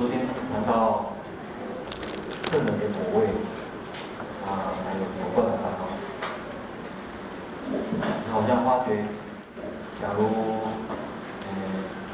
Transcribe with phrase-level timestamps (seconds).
[0.00, 1.12] 昨天谈到
[2.50, 3.28] 圣人的果位
[4.48, 5.84] 啊，还有佛观的烦恼，
[8.32, 9.04] 好像发觉，
[10.00, 10.24] 假如
[11.44, 11.52] 嗯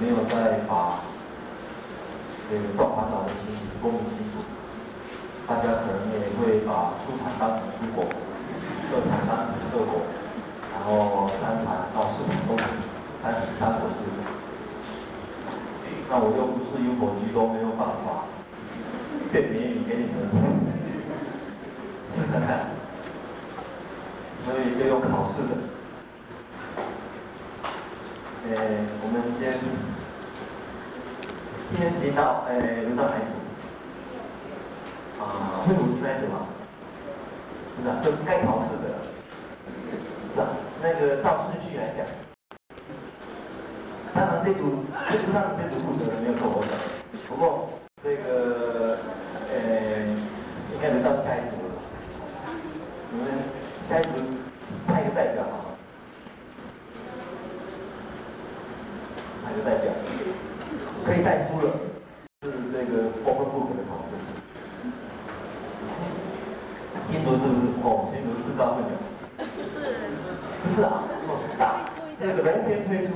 [0.01, 0.99] 没有再把
[2.51, 4.43] 这个断烦恼的情形说明清楚，
[5.47, 8.03] 大家可能也会把出产当成出果，
[8.91, 10.03] 二禅当成二果，
[10.75, 12.67] 然后三禅到四禅都是
[13.23, 13.25] 三
[13.61, 14.03] 三果智。
[16.09, 18.31] 那我又不是因果居多，没有办法
[19.33, 20.31] 辨别你给你们
[22.15, 22.71] 试看看，
[24.47, 25.59] 所以就用考试的。
[28.47, 28.55] 呃，
[29.03, 29.59] 我们先
[31.71, 32.55] 今天是领导，呃，
[32.87, 33.35] 领导哪一组？
[35.19, 36.47] 啊，会主是哪一组吗？
[37.75, 38.95] 不是啊，就该考试的。
[40.33, 40.47] 是啊，
[40.81, 42.07] 那个照顺序来讲。
[44.15, 46.73] 当然这组，这组上这组负责人没有说我的，
[47.29, 47.69] 不过
[48.03, 48.97] 这个
[49.53, 49.61] 呃，
[50.73, 51.77] 应该轮到下一组了。
[53.13, 53.29] 你们
[53.91, 54.09] 下一组
[54.89, 55.77] 派一个代表好吗？
[59.45, 59.93] 派一个代表，
[61.05, 61.77] 可以带书了，
[62.41, 64.17] 是这个 open book 的考试。
[67.05, 67.69] 新竹是不是？
[67.85, 68.97] 哦，新竹自告奋勇。
[69.37, 69.85] 不是。
[70.65, 71.85] 不是啊，哦，大，
[72.19, 73.13] 这个人先推出。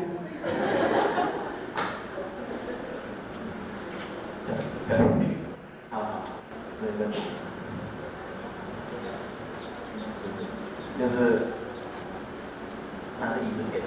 [5.90, 5.94] 啊，
[6.80, 7.00] 那个，
[10.98, 11.14] 就是
[13.20, 13.86] 拿着椅子给他，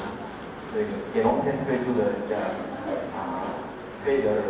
[0.73, 2.32] 这个给龙天推出的这样啊，
[4.03, 4.47] 可以聊聊聊。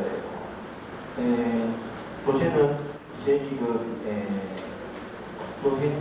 [1.17, 1.73] 嗯，
[2.25, 2.57] 首先呢，
[3.23, 3.65] 先一个
[4.07, 4.11] 嗯，
[5.61, 5.91] 昨天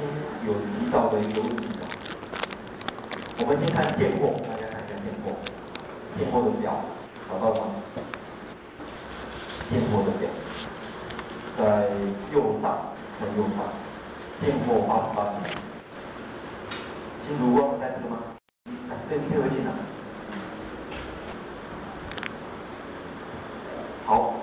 [0.46, 1.84] 有提到的一个问题啊，
[3.38, 5.36] 我们先看见货，大家看一下见货，
[6.16, 6.72] 见货的表
[7.28, 7.60] 找到吗？
[9.68, 10.28] 见货的表。
[11.58, 11.86] 在
[12.32, 13.68] 右上，在右上，
[14.40, 15.42] 见货八十八年。
[17.27, 18.17] 清楚忘了带这个吗？
[19.08, 19.70] 对，贴回去了。
[24.06, 24.34] 好，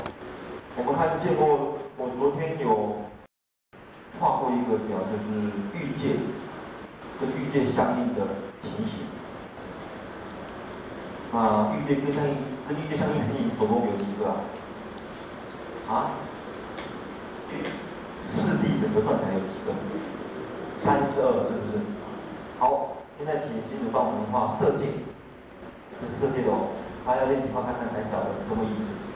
[1.21, 2.95] 见过，我昨天有
[4.19, 6.15] 画过一个表，就是遇见
[7.19, 8.21] 跟遇见相应的
[8.61, 9.03] 情形。
[11.31, 12.35] 啊，遇见跟相应，
[12.67, 14.39] 跟遇见相应的情形总共有几个啊？
[15.89, 16.11] 啊？
[18.23, 19.75] 四谛整个状态有几个？
[20.83, 21.83] 三十二，是不是？
[22.59, 24.87] 好，现在请金主帮我们画色界，
[25.99, 26.71] 这色界的哦，
[27.05, 29.08] 大家练习画看看才晓得是什么意思。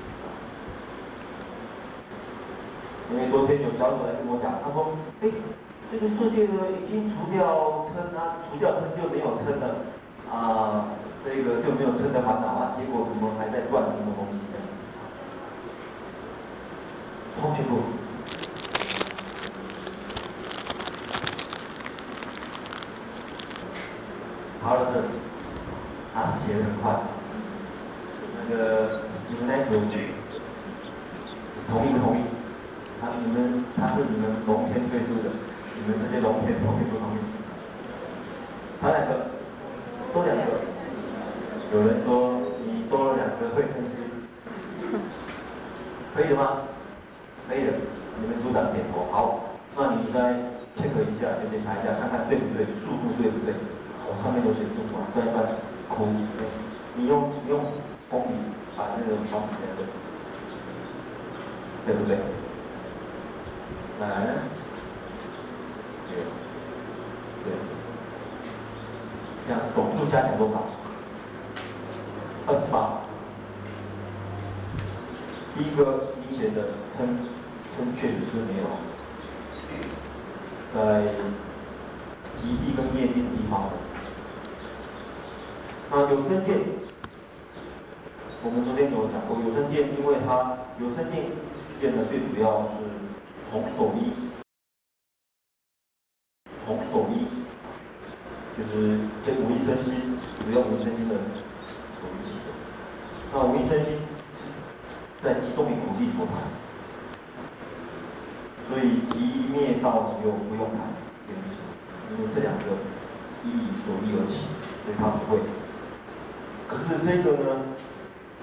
[3.14, 4.90] 因为昨天有小组来跟我讲，他说
[5.22, 5.30] ：“哎，
[5.92, 7.46] 这个世界呢已经除掉
[7.94, 9.86] 嗔啊，除掉嗔就没有嗔了
[10.34, 10.90] 啊，
[11.24, 14.58] 这个就没有嗔的烦恼啊，结果怎么还在断什么东西呢？”
[17.40, 17.70] 同学们。
[24.64, 25.04] 好了，这
[26.16, 26.98] 他写的很快。
[28.50, 29.78] 那个你们那组
[31.70, 32.26] 同意不同意？
[33.04, 35.28] 他你们他是你们农田推出的，
[35.76, 37.20] 你们这些农田同意不同意？
[38.80, 39.28] 他两个，
[40.14, 40.44] 多两个。
[41.74, 44.08] 有人说你多了两个会生气，
[46.16, 46.64] 可以的吗？
[47.50, 47.74] 可以的，
[48.22, 49.12] 你们组长点头。
[49.12, 50.32] 好，那你应该
[50.80, 53.54] 配合一下，就检查一下，看看对不对，速度对不对？
[54.08, 55.44] 我上面有写字嘛，这一段
[55.90, 56.24] 口语，
[56.96, 57.60] 你用你用
[58.10, 58.34] 红笔
[58.78, 59.84] 把那个抄写对，
[61.86, 62.18] 对不对？
[64.02, 64.08] 来，
[66.10, 66.18] 对，
[67.44, 67.54] 对，
[69.48, 70.64] 这样总数加起来多少？
[72.48, 73.00] 二十八。
[75.56, 77.16] 第一个明显的称
[77.78, 78.66] 称确实是没有，
[80.74, 81.14] 在
[82.36, 83.70] 极地跟灭地的地方。
[85.92, 86.60] 啊，有生见，
[88.44, 91.30] 我们昨天有讲过，有生见，因为它有生见
[91.80, 92.90] 见的最主要是
[93.52, 94.12] 从守一，
[96.66, 97.30] 从守一，
[98.58, 102.50] 就是这五阴身心，主要五阴身心的守一起的。
[103.32, 104.00] 那五阴身心
[105.22, 106.42] 在极动灭苦地所谈，
[108.68, 110.90] 所以极灭道就不用谈，
[112.10, 112.74] 因为这两个
[113.46, 114.50] 意义所依而起，
[114.84, 115.38] 所以他不会。
[116.66, 117.62] 可是这个呢，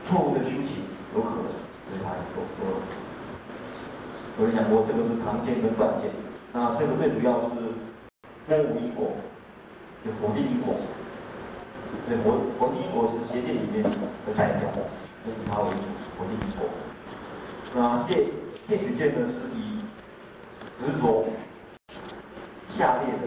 [0.07, 0.87] 错误的修行
[1.17, 1.51] 有可能，
[1.89, 2.77] 所以他说说了。
[4.39, 6.13] 我跟你讲过，这个是常见跟断见。
[6.53, 7.57] 那这个最主要是
[8.47, 9.13] 波无因果，
[10.05, 10.77] 就佛地因果。
[12.07, 13.91] 对，佛佛地因果是邪见里面的
[14.37, 14.71] 代表，
[15.27, 15.83] 就以它为主，
[16.17, 16.71] 佛地因果。
[17.75, 18.31] 那戒
[18.69, 19.83] 戒取见呢，是以
[20.79, 21.27] 执着
[22.69, 23.27] 下列的，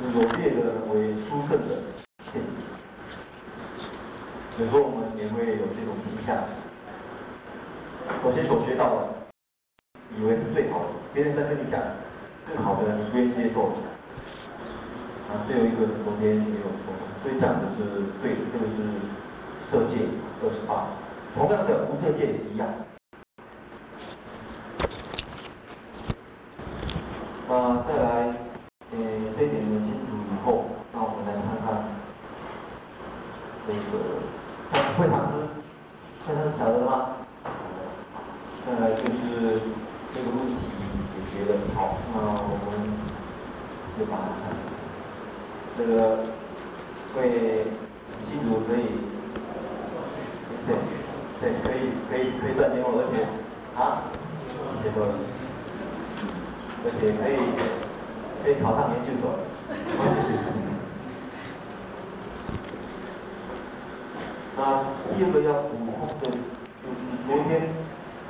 [0.00, 1.76] 执着戒的为殊胜的
[2.32, 2.40] 见。
[4.58, 6.36] 有时候我们也会有这种倾向，
[8.22, 9.08] 首先所学到的，
[10.18, 11.80] 以为是最好的，别人在跟你讲
[12.48, 13.72] 更好的，你不愿意接受。
[15.30, 16.90] 啊，最后一个昨天也有说，
[17.22, 17.84] 所以讲的是
[18.20, 18.82] 对的，这个是
[19.70, 20.02] 色界
[20.42, 20.88] 二十八，
[21.36, 22.66] 同样的无色界也是一样。
[27.48, 28.34] 啊，再来，
[28.90, 28.98] 呃，
[29.38, 31.86] 这一点呢清楚以后，那我们来看看
[33.68, 34.18] 这个
[34.98, 35.46] 会场师，
[36.26, 37.14] 会场师晓得吗？
[38.66, 39.62] 再来就是
[40.12, 40.58] 这个问题
[41.14, 42.90] 解决了，好，那我们
[43.96, 44.58] 就把它看。
[45.78, 46.18] 这个
[47.14, 47.64] 会
[48.28, 48.84] 清楚可以，
[50.66, 50.76] 对
[51.40, 53.24] 对，可以可以可以赚钱，而且
[53.80, 54.12] 啊，
[54.84, 54.96] 这个，
[56.84, 57.34] 而且可以
[58.44, 59.24] 可以考上研究所。
[64.58, 64.60] 那
[65.16, 66.22] 第二个要补充的，
[66.82, 67.72] 就是昨天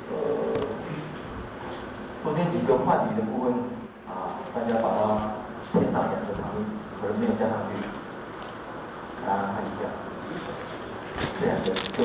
[0.09, 0.15] 呃，
[2.23, 3.51] 昨天几个换礼的部分
[4.07, 4.95] 啊，大家把它
[5.73, 6.79] 添上两个场面。
[7.01, 7.73] 可能没有加上去，
[9.25, 9.89] 大家看一下，
[11.39, 11.97] 这两个就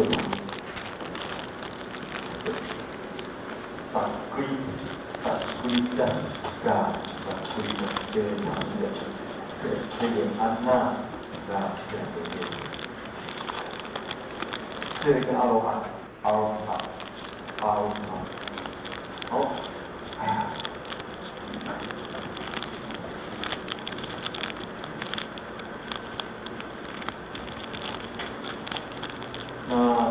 [3.92, 3.94] 反
[4.34, 4.36] 归
[5.22, 5.24] 反
[5.62, 5.64] 归
[5.94, 6.96] 正啊，
[7.26, 7.78] 反归正
[8.10, 8.84] 这个常见的，
[9.62, 9.64] 对，
[10.00, 11.54] 这个安娜啊
[11.90, 12.34] 这两个字，
[15.04, 15.66] 这个跟阿罗汉，
[16.22, 16.80] 阿罗汉，
[17.60, 18.00] 阿罗汉，
[19.28, 19.32] 好，
[20.22, 20.46] 哎呀。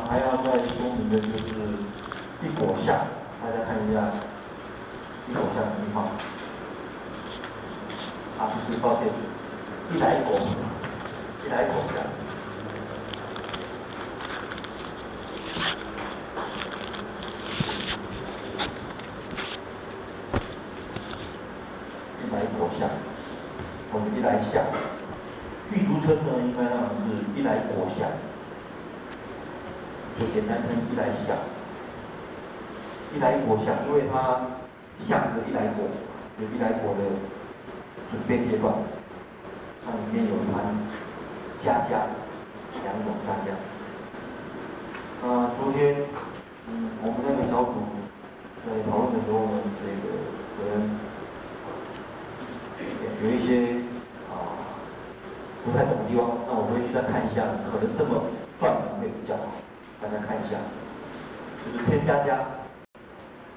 [0.07, 0.59] 还要再
[1.15, 1.43] 的就是
[2.43, 2.93] 一果相，
[3.41, 4.01] 大家看一下
[5.29, 6.03] 一果相的地方，
[8.37, 9.07] 啊，不是抱歉，
[9.93, 10.37] 一来果，
[11.45, 12.03] 一来果相，
[22.19, 22.89] 一来果相，
[23.93, 24.61] 我们一来相，
[25.71, 28.09] 具足称呢应该让是一来果相。
[30.17, 31.35] 就简单称一来相，
[33.13, 34.47] 一来果相，因为它
[35.05, 35.83] 相着一来果，
[36.39, 37.03] 有一来果的
[38.09, 38.73] 准备阶段，
[39.83, 40.63] 它里面有含
[41.61, 42.07] 家家
[42.81, 43.51] 两种家家。
[45.27, 45.99] 啊，昨天
[46.69, 47.83] 嗯，我们那个小组
[48.63, 50.15] 在讨论的时候呢，这个
[50.55, 50.95] 可能
[53.21, 53.83] 有一些
[54.31, 54.63] 啊
[55.65, 58.23] 不太懂的地方，那我回去再看一下，可能这么
[58.61, 58.71] 转
[59.01, 59.51] 会比较好。
[60.01, 60.59] 大家看一下，
[61.63, 62.37] 就是天家家，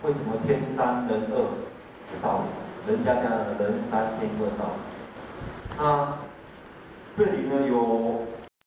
[0.02, 2.46] 为什么天三人二的道理？
[2.88, 4.78] 人家家的人三天二道理。
[5.76, 6.14] 那
[7.18, 8.22] 这里呢有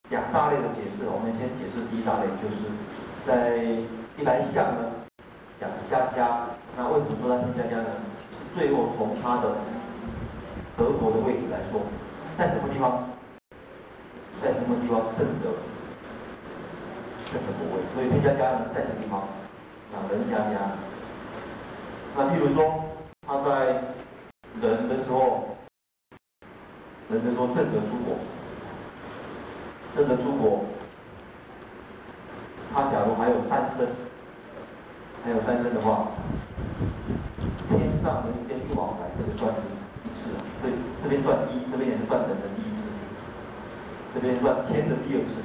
[0.09, 2.69] 两大类的解释，我们先解释第一大类，就是
[3.25, 3.57] 在
[4.19, 4.91] 一来相呢
[5.57, 6.45] 讲家家，
[6.77, 7.89] 那为什么说他天家家呢？
[8.53, 9.55] 最后从他的
[10.77, 11.81] 得果的位置来说，
[12.37, 13.07] 在什么地方？
[14.43, 15.49] 在什么地方正得？
[17.31, 19.21] 这个部位，所以天家家呢在什么地方？
[19.21, 20.59] 啊，人家家。
[22.15, 22.83] 那譬如说，
[23.25, 23.81] 他在
[24.61, 25.47] 人的时候，
[27.09, 28.17] 人的时候正德诸国，
[29.95, 30.65] 正德诸国，
[32.73, 33.87] 他假如还有三生，
[35.23, 36.07] 还有三生的话，
[37.69, 40.29] 天上人间诸往来，这个算一次，
[40.61, 40.69] 这
[41.03, 42.89] 这边算一，这边也是算人的第一次，
[44.13, 45.41] 这边算天的第二次。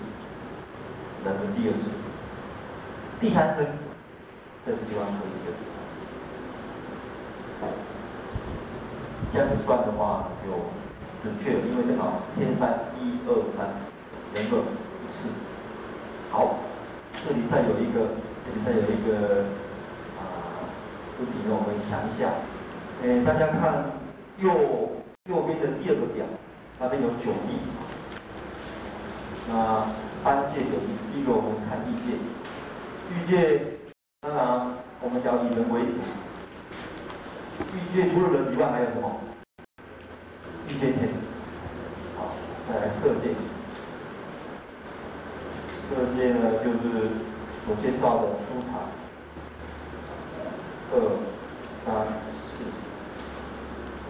[1.24, 1.90] 人的第二次，
[3.20, 3.66] 第三生，
[4.64, 5.75] 这个地方可以的。
[9.32, 10.52] 这样子算的话就
[11.22, 13.68] 准确，因为正好天三一二三，
[14.34, 15.28] 人二一次。
[16.30, 16.56] 好，
[17.24, 18.08] 这里再有一个，
[18.44, 19.44] 这里再有一个
[20.18, 20.64] 啊
[21.18, 22.30] 问题，我们想一下。
[23.02, 23.92] 哎，大家看
[24.38, 24.50] 右
[25.28, 26.24] 右边的第二个表，
[26.80, 27.60] 那边有九义。
[29.48, 29.86] 那
[30.24, 32.16] 三界九义，第一个我们看欲界，
[33.12, 33.62] 欲界
[34.20, 36.00] 当然我们讲以人为主，
[37.72, 39.20] 欲界除了人以外还有什么？
[40.68, 41.08] 欲界天，
[42.16, 42.34] 好，
[42.68, 43.34] 再来射箭。
[45.88, 46.82] 射箭呢就是
[47.64, 48.72] 所介绍的初禅，
[50.92, 50.94] 二
[51.84, 51.86] 三
[52.50, 52.54] 四，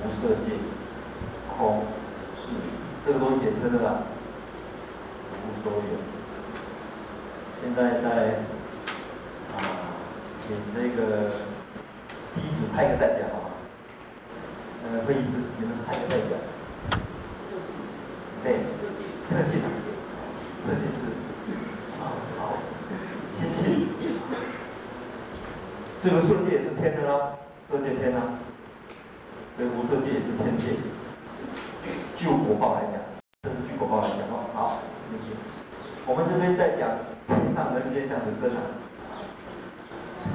[0.02, 0.58] 无射箭，
[1.56, 1.84] 空，
[2.40, 2.48] 是，
[3.06, 4.02] 这个都是简称的啦。
[5.64, 5.98] 都有，
[7.60, 8.06] 现在在
[9.56, 9.58] 啊，
[10.46, 11.32] 请这个
[12.36, 13.50] 第一组派个代表好吗？
[14.84, 16.36] 呃，会议室你们派个代表。
[18.44, 18.60] 对，
[19.28, 19.58] 特技，
[20.62, 20.96] 特技师，
[21.98, 22.52] 好，好，
[23.34, 23.88] 亲戚。
[26.04, 27.34] 这个设计也是天的啦，
[27.70, 28.38] 设计天啊。
[29.58, 30.76] 这个无设计也是天界。
[32.16, 33.00] 就国报来讲，
[33.42, 34.44] 这是据国报来讲哦。
[34.54, 34.78] 好，
[35.10, 35.34] 谢谢。
[36.06, 36.90] 我们这边在讲
[37.26, 38.60] 天上人间讲的声啊，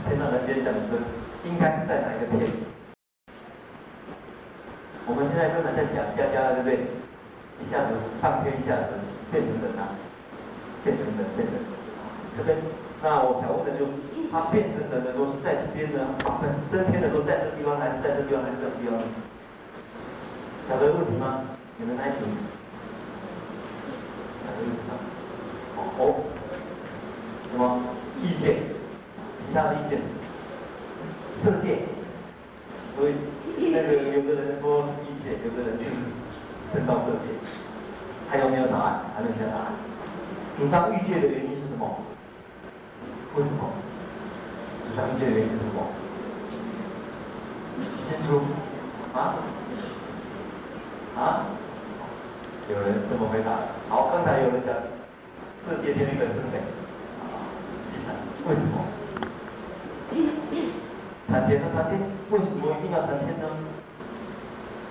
[0.10, 1.00] 天上人间讲的声，
[1.44, 2.52] 应该是在哪一个天？
[5.08, 6.86] 我们现在刚才在讲家家，对不对？
[7.62, 8.94] 一下子上天，一下子
[9.32, 9.98] 变成人啊，
[10.84, 11.66] 变成人，变成人。
[12.38, 12.58] 这边，
[13.02, 16.06] 那我想问的就是，他变成人的都是在这边呢？
[16.26, 19.02] 啊，升天的都在这地方，还是在这地方，还是在这地方？
[20.70, 21.42] 晓得问题吗？
[21.78, 22.30] 你们来听。
[24.46, 24.94] 晓得问题吗？
[25.98, 26.22] 哦，
[27.50, 27.82] 什么
[28.22, 28.62] 意见？
[29.42, 30.00] 其他的意见？
[31.44, 31.80] 色界。
[32.96, 33.14] 所以
[33.58, 35.92] 那个有的人说意见，有的人就是。
[36.72, 37.36] 升到色界，
[38.30, 39.02] 还有没有答案？
[39.14, 39.74] 还有没有答案？
[40.58, 42.00] 主张欲界的原因是什么？
[43.36, 43.68] 为什么？
[44.88, 45.84] 主张欲界的原因是什么？
[48.08, 48.40] 先出
[49.14, 49.36] 啊？
[51.20, 51.44] 啊？
[52.70, 53.52] 有人这么回答？
[53.90, 54.74] 好，刚才有人讲
[55.68, 56.64] 色界天的是谁？
[58.48, 58.80] 为什么？
[61.28, 61.68] 谈天呢？
[61.76, 62.00] 谈天？
[62.32, 63.46] 为什么一定要谈天呢？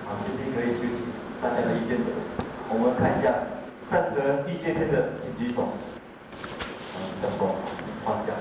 [0.05, 1.03] 好，现在可以休息。
[1.41, 1.97] 大家的意见，
[2.69, 3.33] 我们看一下
[3.89, 5.67] 赞成欲界天的请举手。
[6.95, 7.55] 嗯，叫做
[8.05, 8.33] 放下。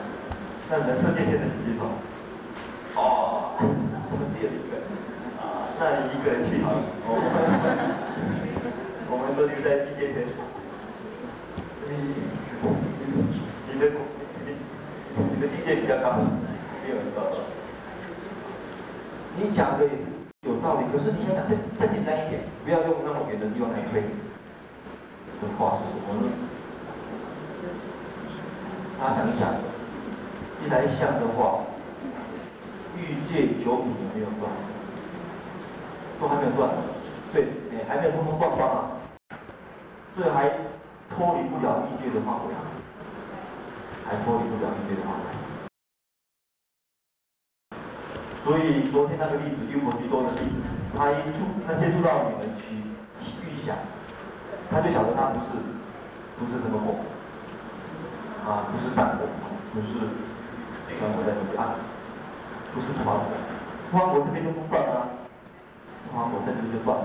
[0.68, 1.88] 赞成色界天的请举手。
[2.97, 4.76] 哦，我们只有一个。
[5.40, 6.80] 啊，那你一个人去好了。
[7.09, 7.26] 我们
[9.11, 10.28] 我们都留在欲界天。
[11.88, 11.90] 你
[13.66, 13.82] 你的
[14.47, 14.54] 你
[15.35, 16.20] 你的境界比较高，
[16.85, 17.18] 没有人高。
[19.37, 20.06] 你讲的也是。
[20.49, 24.02] 有道理，可是你想想，再再简单一点，不要用那么远的地方来推。
[25.38, 26.32] 这话是什么呢？
[28.99, 29.52] 大家想一想，
[30.64, 31.60] 一来想的话，
[32.96, 34.50] 欲界九品有没有断？
[36.18, 36.70] 都还没有断。
[37.34, 37.49] 对，
[37.87, 38.96] 还没有通通断光啊。
[40.16, 40.49] 所以还
[41.10, 42.54] 脱离不了欲界的范围，
[44.06, 45.26] 还脱离不了欲界的范围。
[48.90, 50.59] 昨天那个例子，优婆居多的例子，
[50.99, 52.75] 他一触，他接触到你们去
[53.23, 53.76] 去预想，
[54.68, 55.62] 他就晓得他不是，
[56.38, 56.99] 不是什么果，
[58.44, 59.28] 啊，不是善果，
[59.73, 59.87] 不是
[60.99, 61.78] 善果在这里啊，
[62.75, 63.30] 不是土方果，
[63.90, 65.06] 土方果这边就不断啊，
[66.11, 67.04] 土方果这边就断了，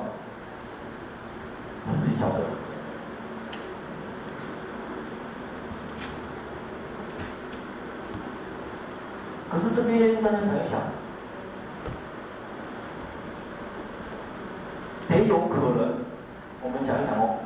[1.86, 2.42] 他自己晓得。
[9.52, 10.82] 可是这边大家想一想。
[15.08, 15.96] 也有可能，
[16.62, 17.40] 我们想一想哦，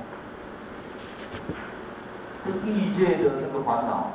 [2.43, 4.09] 这欲界的这个烦恼，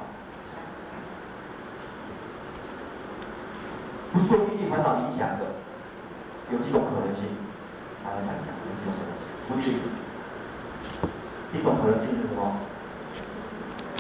[4.13, 5.45] 不受欲界烦恼影响的，
[6.51, 7.31] 有几种可能性？
[8.03, 9.31] 大家想一想，有几种可能性？
[9.47, 9.67] 不是，
[11.57, 12.41] 一种可能性是什么？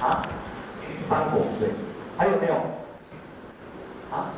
[0.02, 0.26] 啊？
[1.08, 1.70] 三果对，
[2.18, 2.54] 还有没有？
[4.10, 4.34] 啊？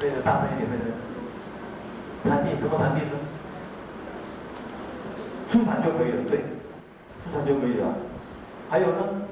[0.00, 0.96] 这个大声一点，这个。
[2.28, 3.14] 禅定什么禅定呢？
[5.48, 6.44] 初禅就可以了，对，
[7.44, 7.92] 就可以了。
[8.70, 9.22] 还有呢？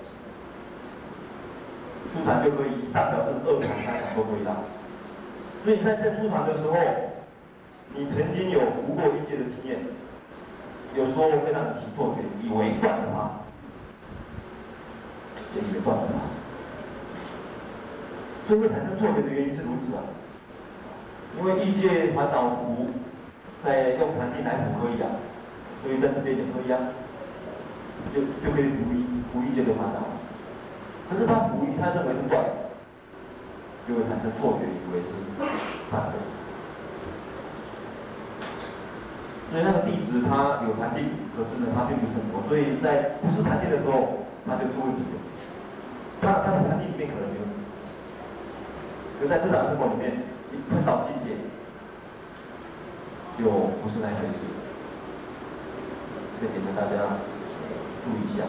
[2.12, 4.56] 出场就可以，以上表示二禅、三禅都可以了。
[5.64, 6.76] 所以在在出场的时候，
[7.96, 9.80] 你曾经有无过一界的经验，
[10.94, 13.42] 有时候会让你起错觉，以为断了它，
[15.56, 16.14] 也以为断了它。
[18.46, 20.02] 所以会产生错觉的原因是如此啊。
[21.36, 22.90] 因为欲界烦恼苦，
[23.64, 25.10] 在用禅定来补可以啊，
[25.82, 26.78] 所以在这边也可以啊，
[28.12, 30.02] 就就可以补一补欲界的烦恼。
[31.08, 32.42] 可是他补一，他认为是怪，
[33.86, 35.14] 就会产生错觉，以为是
[35.90, 36.18] 善的。
[39.50, 45.16] 所以那个弟子他有禅定，可是呢他并不是很多，所以在不是禅定的时候，他就出问题了。
[46.20, 47.46] 他他的禅定里面可能没有，
[49.20, 50.10] 可在日常生活里面
[50.50, 50.54] 一。
[50.70, 51.36] 碰到境界，
[53.36, 54.34] 就不是那回事。
[56.40, 56.96] 这点呢，大家
[58.04, 58.44] 注意一下。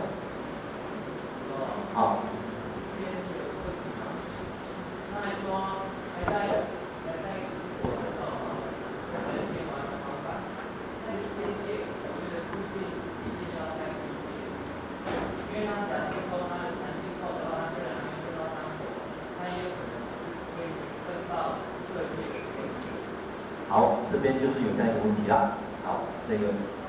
[23.67, 25.57] 好，这边就是有这样一个问题啦。
[25.83, 26.47] 好，这个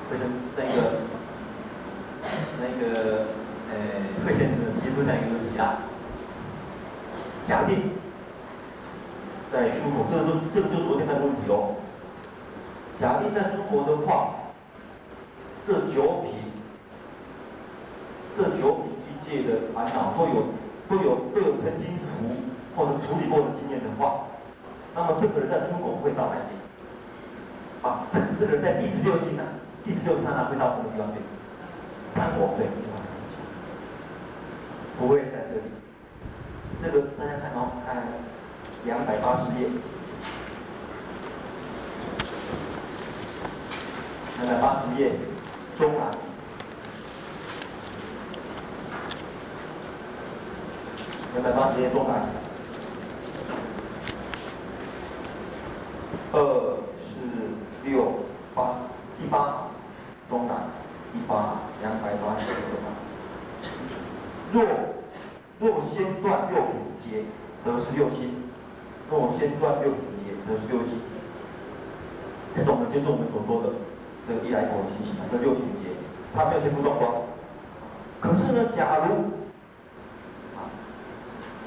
[0.09, 0.23] 这个
[0.55, 1.16] 这个。
[2.59, 3.25] 那个
[3.69, 3.75] 呃
[4.23, 5.79] 贺先生提出这样一个问题啊。
[7.45, 7.91] 假定
[9.53, 11.75] 在出口，这个就这个就是昨天的问题哦。
[12.99, 14.35] 假定在中国的话，
[15.65, 16.33] 这九品
[18.35, 20.51] 这九品一界的烦恼都有
[20.89, 22.35] 都有都有曾经服
[22.75, 24.25] 或者处理过的经验的话，
[24.93, 26.51] 那么这个人在出口会到哪里？
[27.87, 29.43] 啊，这这个人在第十六星呢？
[29.85, 31.19] 第十六刹那会到什么地方去？
[32.13, 32.67] 三国对，
[34.99, 35.61] 不会在这里。
[36.81, 37.95] 这个大家看哦，看
[38.85, 39.69] 两百八十页，
[44.39, 45.11] 两百八十页
[45.77, 46.11] 中栏，
[51.33, 52.29] 两百八十页中栏，
[56.33, 56.77] 二。
[57.87, 58.19] 六
[58.53, 58.75] 八
[59.17, 59.69] 第八行
[60.29, 60.57] 中栏
[61.13, 62.59] 第八行两百八十六。
[64.51, 64.61] 若
[65.57, 67.23] 若先断六品劫，
[67.63, 68.43] 得十六心。
[69.09, 69.75] 若先断
[70.47, 70.99] 六品劫，得十六心。
[72.55, 73.69] 这种呢，就是我们所说的
[74.27, 75.91] 这个一来口情形啊，这六品劫，
[76.33, 77.21] 它没有全部断光。
[78.19, 79.13] 可是呢，假如
[80.55, 80.65] 啊，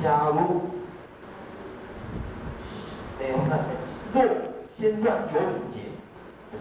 [0.02, 0.62] 假如，
[3.20, 3.60] 哎，我们看，
[4.12, 4.24] 若
[4.78, 5.80] 先断九品劫。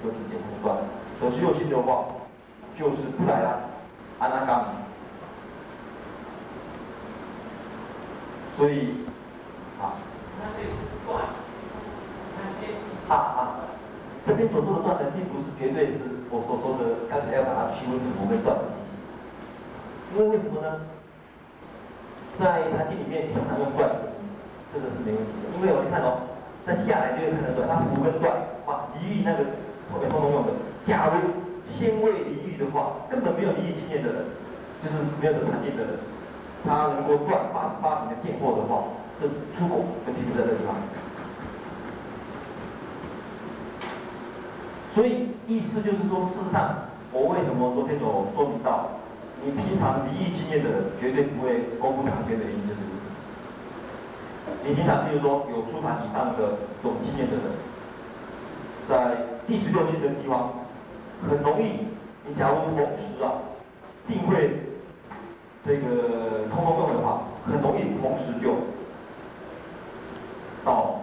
[0.02, 0.78] 就直接通断，
[1.20, 2.06] 得十六心的话，
[2.78, 3.60] 就是不来了，
[4.20, 4.66] 阿那伽米。
[8.56, 8.94] 所以，
[9.82, 9.98] 啊，
[13.08, 13.40] 啊啊，
[14.26, 18.92] 这边所说的断呢，并不是绝对是我所说的刚才要把它区分成我们断的信息。
[20.14, 20.82] 因为为什么呢？
[22.40, 24.34] 在餐厅里面经常用断的意思，
[24.74, 25.46] 这个是没问题的。
[25.58, 26.24] 因为我们看哦，
[26.66, 28.32] 在下来就会看得出来，它符跟断，
[28.66, 29.44] 哇，离欲那个。
[29.90, 30.54] 后面通通用的。
[30.86, 31.18] 假如
[31.68, 34.26] 先未离欲的话，根本没有离欲经验的人，
[34.86, 35.98] 就是没有得禅定的人，
[36.64, 38.86] 他能够断八十八品的见货的话，
[39.20, 39.26] 这
[39.58, 40.78] 出口问题就在这地方。
[45.00, 46.76] 所以意思就是说，事实上，
[47.14, 49.00] 我为什么昨天有说明到，
[49.42, 52.84] 你平常离异经验的人，绝对不会功夫长浅的原因就是。
[54.62, 57.48] 你平常比如说有初禅以上的这种经验的人。
[58.90, 59.16] 在
[59.48, 60.52] 第十六心的地方，
[61.24, 61.88] 很容易。
[62.28, 63.40] 你假如同时啊，
[64.06, 64.52] 定位
[65.66, 68.52] 这个通通用的话，很容易同时就
[70.66, 71.00] 到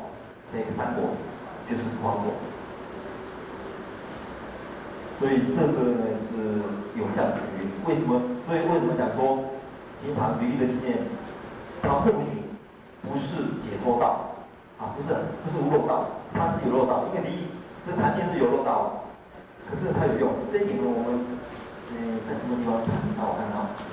[0.52, 1.16] 这个三国，
[1.70, 2.34] 就是花果。
[5.18, 6.60] 所以这个呢是
[6.98, 7.70] 有这样的原因。
[7.88, 8.20] 为什么？
[8.46, 9.38] 所以为什么讲说
[10.04, 10.98] 平常比喻的经验，
[11.82, 12.42] 它或许
[13.02, 14.36] 不是解脱道
[14.78, 17.46] 啊，不是不是无漏道，它是有漏道，因为第一。
[17.86, 19.04] 这禅定是有漏道，
[19.70, 20.32] 可是它有用。
[20.52, 21.22] 这一点呢，我们
[21.90, 23.30] 嗯在什么地方谈到？
[23.30, 23.85] 我看到。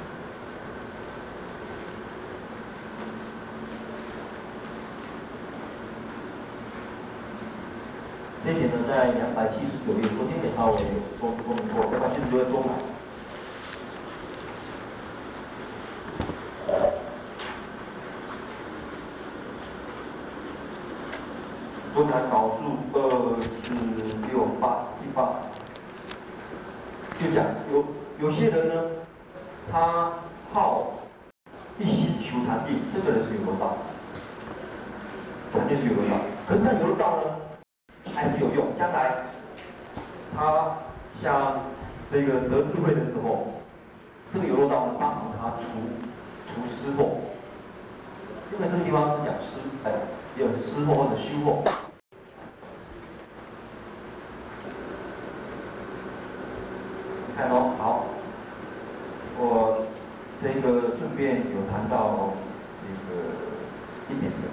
[8.45, 10.77] 这一点呢，在两百七十九页，昨天也稍微
[11.17, 12.73] 说说明过，两百七十九页中来。
[21.93, 22.99] 不谈导数二
[23.63, 23.73] 四
[24.27, 25.39] 六八第八，
[27.17, 27.86] 就讲有
[28.19, 28.73] 有些人呢，
[29.71, 30.12] 他
[30.51, 30.95] 好
[31.79, 33.77] 一心求禅定，这个人是有漏道，
[35.53, 36.17] 肯定是有漏道。
[36.45, 37.23] 可是他有漏道呢，
[38.23, 38.67] 还是有用。
[38.79, 39.12] 将来
[40.33, 40.77] 他
[41.21, 41.59] 像
[42.09, 43.47] 这个得智慧的时候，
[44.33, 45.63] 这个有漏道呢，帮助他除
[46.47, 47.19] 除湿惑。
[48.53, 49.91] 因为这个地方是讲湿，哎，
[50.38, 51.63] 有湿惑或者虚惑。
[57.36, 58.05] 看哦，好，
[59.38, 59.86] 我
[60.41, 62.29] 这个顺便有谈到
[62.79, 63.19] 这个
[64.09, 64.47] 一点的，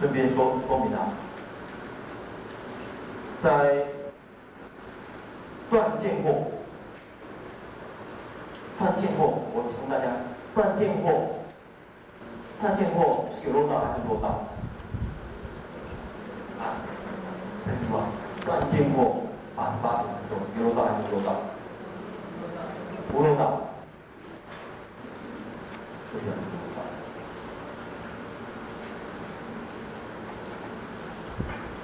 [0.00, 1.10] 顺便说说明啊，
[3.42, 3.84] 在
[5.70, 6.44] 断见惑，
[8.78, 10.06] 断见惑，我提醒大家，
[10.54, 11.06] 断见惑，
[12.60, 14.26] 断见惑是有漏道还是漏道？
[16.58, 16.82] 啊，
[17.64, 18.08] 这句话，
[18.44, 19.22] 断见惑。
[19.54, 21.28] 八十八品之中，有漏道还是无漏道？
[23.12, 23.60] 无漏道。
[26.12, 26.78] 这个无漏道。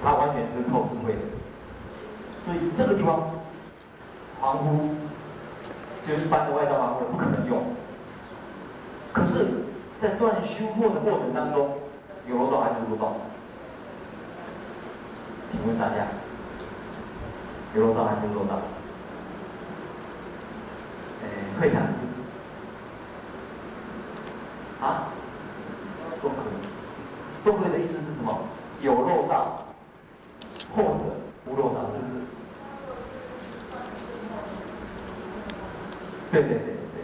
[0.01, 1.15] 它完全是靠智慧，
[2.77, 3.23] 这个地方，
[4.41, 4.89] 凡夫
[6.05, 7.63] 就一般的外道凡夫不可能用。
[9.13, 9.47] 可是，
[10.01, 11.69] 在断修惑的过程当中，
[12.27, 13.15] 有漏道还是无漏道？
[15.51, 16.07] 请问大家，
[17.73, 18.59] 有漏道还是漏道？
[21.23, 21.27] 诶，
[21.61, 21.87] 会想是
[24.83, 25.07] 啊？
[26.21, 26.65] 都可以。
[27.45, 28.37] 都可以的意思是什么？
[28.81, 29.63] 有漏道，
[30.75, 30.89] 或者
[31.45, 32.25] 无漏道，是不是？
[36.35, 36.99] 对对对对对。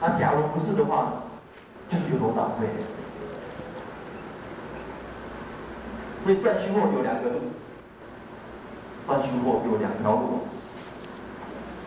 [0.00, 1.24] 那假如不是的话，
[1.90, 2.68] 就是有漏道，对。
[6.22, 7.38] 所以断虚惑有两个路，
[9.06, 10.46] 断虚惑有两条路。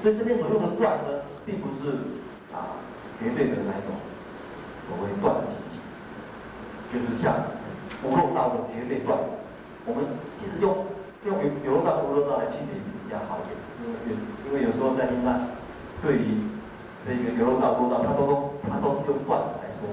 [0.01, 1.91] 所以这边所用的断呢，并不是
[2.51, 2.79] 啊
[3.19, 3.95] 绝对的那种
[4.87, 5.79] 所谓断的体系，
[6.91, 7.35] 就是像
[8.03, 9.17] 无漏道的绝对断。
[9.85, 10.03] 我们
[10.39, 10.85] 其实用
[11.25, 14.15] 用有有漏道无漏道来区别比较好一点，因为
[14.47, 15.47] 因为有时候在经上
[16.01, 16.47] 对于
[17.05, 19.87] 这个有漏道无漏道，它都都它都是用断来说。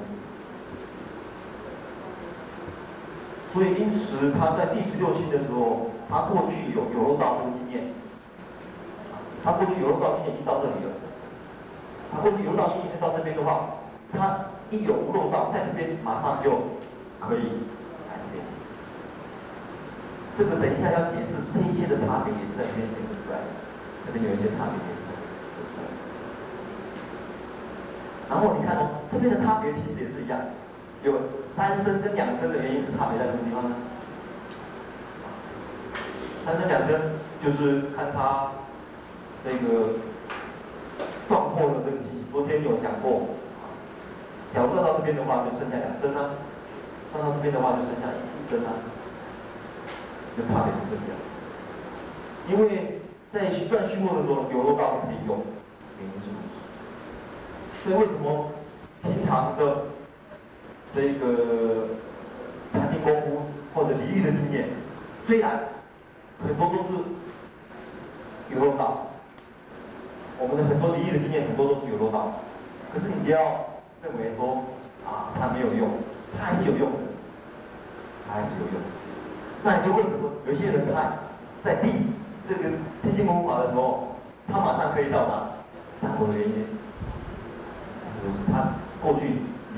[3.52, 7.88] 所以因此他在第十六期的时候，他过去有有漏道这个经验，
[9.42, 10.92] 他过去有漏道经验已经到这里了，
[12.12, 13.80] 他过去有漏道经验到这边的话，
[14.12, 16.50] 他一有无漏道在这边马上就
[17.18, 17.64] 可以
[18.12, 18.44] 来这边。
[20.36, 23.48] 这个等一下要解释这一些的差别也是在这边显示出来的，
[24.04, 25.24] 这边有一些差别也是显示
[25.72, 25.96] 出来的。
[28.28, 30.38] 然后你看哦，这边的差别其实也是一样。
[31.04, 31.12] 有
[31.56, 33.76] 三生跟两生的原因是差别在什么地方呢？
[36.44, 37.00] 三生两生
[37.44, 38.50] 就是看他
[39.44, 39.94] 那个
[41.28, 42.04] 断惑的问题。
[42.32, 43.22] 昨天有讲过，
[44.52, 46.34] 假如到这边的话就剩下两生啊，
[47.12, 48.74] 放到这边的话就剩下一生啊，
[50.36, 51.16] 就差别是这样。
[52.48, 53.00] 因为
[53.32, 55.40] 在断虚惑的时候，有漏道可以用，
[55.98, 56.45] 原因是如此。
[57.86, 58.50] 所以为什么
[59.02, 59.94] 平常的？
[60.94, 61.88] 这个
[62.72, 63.42] 禅定功夫
[63.74, 64.64] 或者离异的经验，
[65.26, 65.60] 虽然
[66.42, 67.04] 很多都是
[68.48, 69.08] 有漏道，
[70.38, 72.32] 我们的很多离异的经验很多都是有漏道，
[72.94, 73.38] 可是你不要
[74.02, 74.64] 认为说
[75.04, 75.90] 啊它没有用，
[76.38, 76.98] 它还是有用的，
[78.26, 78.80] 它还是有用。
[79.62, 81.12] 那你就为什么有些人他
[81.62, 81.90] 在第
[82.48, 82.70] 这个
[83.02, 84.16] 听经功夫法的时候，
[84.50, 85.44] 他马上可以到达
[86.00, 86.64] 三果的原因，
[88.52, 89.26] 他过去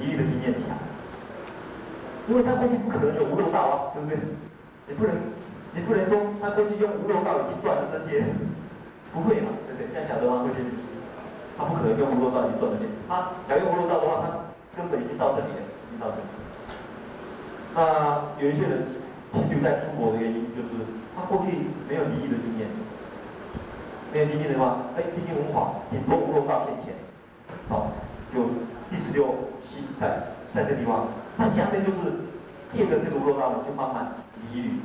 [0.01, 0.77] 离欲的经验强。
[2.29, 4.19] 因为他过去不可能有无漏道啊，对不对？
[4.87, 5.17] 你不能，
[5.73, 8.25] 你不能说他过去用无漏道已经断了这些，
[9.13, 9.89] 不会嘛，对不对？
[9.97, 10.61] 像小德王过去，
[11.57, 12.93] 他不可能用无漏道已经断了这些。
[13.09, 16.29] 他要用无漏道的话，他根本已经到这里了，已经到这里。
[17.75, 17.81] 那
[18.45, 18.85] 有一些人
[19.33, 20.85] 停留在中国的原因，就是
[21.17, 21.57] 他过去
[21.89, 22.69] 没有离欲的经验，
[24.13, 26.93] 没有经验的话，哎，听经闻法，顶多无漏道现前，
[27.69, 27.89] 好，
[28.35, 28.45] 就
[28.91, 29.35] 第十六
[29.67, 31.09] 系在在这地方。
[31.37, 32.13] 他下面就是
[32.71, 34.13] 借着这个无漏道就慢慢
[34.53, 34.81] 离欲。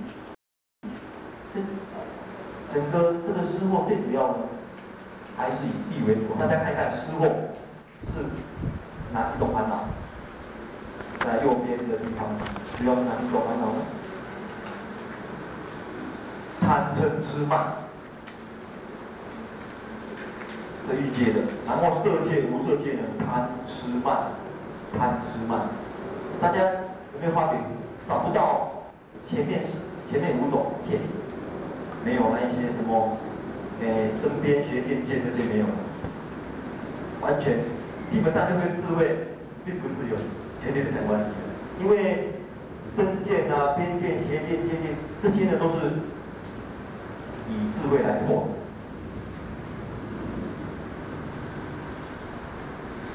[2.74, 4.40] 整个这个失惑最主要的
[5.38, 6.34] 还是以地为主。
[6.40, 7.30] 大家看一看失惑
[8.08, 8.26] 是
[9.14, 9.86] 哪几种烦恼？
[11.20, 12.28] 在右边的地方，
[12.78, 13.82] 主要是哪几种烦恼呢？
[16.60, 17.68] 贪嗔痴慢，
[20.88, 21.40] 这欲界的。
[21.66, 24.34] 然后色界、无色界的贪痴慢，
[24.98, 25.68] 贪痴慢。
[26.42, 27.54] 大家有没有发觉
[28.08, 28.84] 找不到
[29.30, 29.70] 前面是
[30.12, 31.00] 前面五种见，
[32.04, 33.18] 没有那一些什么，
[33.82, 35.66] 诶身边学见见这些没有，
[37.22, 37.60] 完全
[38.12, 39.28] 基本上就跟智慧
[39.64, 40.18] 并不是有
[40.62, 41.30] 绝对的相关系，
[41.80, 42.34] 因为
[42.96, 45.94] 身见啊、边见、邪见、见见这些呢都是
[47.50, 48.48] 以智慧来破。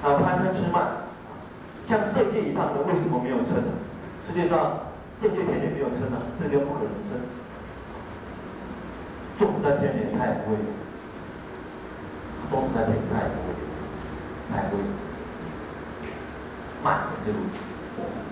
[0.03, 1.07] 啊，贪嗔痴慢。
[1.89, 3.73] 像色界以上的为什么没有嗔呢？
[4.27, 4.79] 世界上
[5.21, 6.21] 色界天也没有嗔呢？
[6.39, 7.17] 这就不可能嗔。
[9.39, 10.57] 众生天也太不会，
[12.51, 13.55] 众生天太不会，
[14.53, 14.79] 太贵。
[16.83, 17.57] 慢也是如此。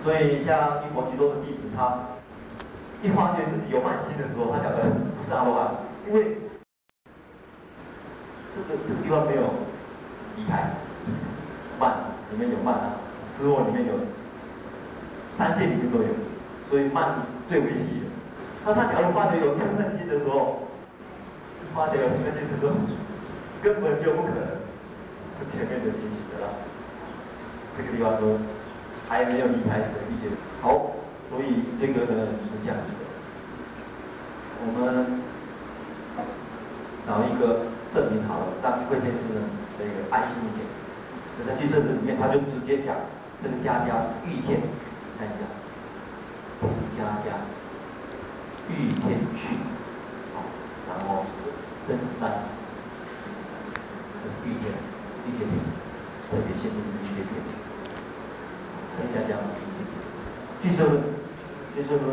[0.04, 1.98] 所以像玉佛居多的弟子，他
[3.02, 5.74] 一发觉自己有慢心的时候，他晓得不是阿罗汉，
[6.08, 6.38] 因为
[8.54, 9.42] 这个这个地方没有
[10.36, 10.70] 离开，
[11.78, 11.92] 慢
[12.32, 13.00] 里面有慢啊。
[13.36, 13.92] 失惑里面有
[15.36, 16.08] 三界里面都有，
[16.70, 18.08] 所以慢最危险的。
[18.64, 20.62] 那他假如发觉有嗔恨心的时候，
[21.74, 22.72] 发觉有嗔恨心的时候，
[23.62, 24.56] 根本就不可能
[25.36, 26.48] 是前面的情形的了。
[27.76, 28.40] 这个地方说
[29.06, 30.34] 还没有离开的理解。
[30.62, 30.96] 好，
[31.28, 33.04] 所以这个呢是这样子的。
[34.64, 35.20] 我们
[37.06, 39.44] 找一个证明好了，让慧天师呢
[39.76, 40.64] 这个安心一点。
[41.44, 42.94] 在俱舍子里面，他就直接讲。
[43.42, 44.60] 这个家家是欲天，
[45.18, 45.44] 看一下，
[46.96, 47.36] 家家
[48.70, 49.58] 欲天去。
[50.88, 51.52] 然后是
[51.86, 52.30] 深山，
[54.46, 54.72] 玉界
[55.26, 55.52] 玉界天，
[56.30, 57.28] 特别限定是玉界天。
[58.96, 59.36] 看一下这样，
[60.62, 60.86] 据说
[61.74, 62.06] 据说说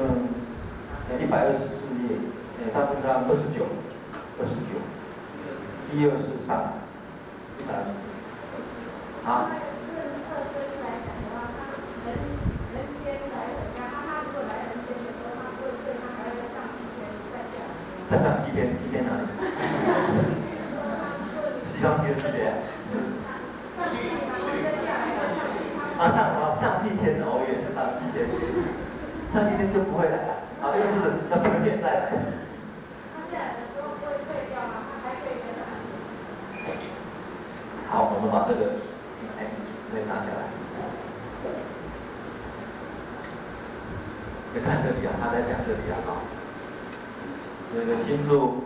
[1.22, 2.20] 一百二十四页，
[2.60, 3.64] 哎，大致上二十九，
[4.40, 4.76] 二十九，
[5.94, 6.74] 一二四三，
[7.60, 7.90] 一百二十，
[9.26, 9.50] 啊。
[18.10, 19.22] 再上西天，西天哪里？
[21.72, 22.52] 西方极乐世界。
[25.98, 28.28] 啊上啊上西天哦，也是上西天，
[29.34, 30.32] 上西天就不会来了，
[30.62, 32.12] 啊又不是要成天再来。
[37.90, 38.74] 好，我们把这个
[39.40, 39.42] 哎
[39.92, 40.42] 可以拿下来。
[44.56, 45.98] 你看这里啊，他在讲这里啊，
[47.74, 48.63] 这个新柱，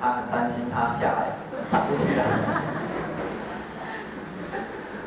[0.00, 1.38] 他很担心他下来
[1.70, 2.24] 上不去了。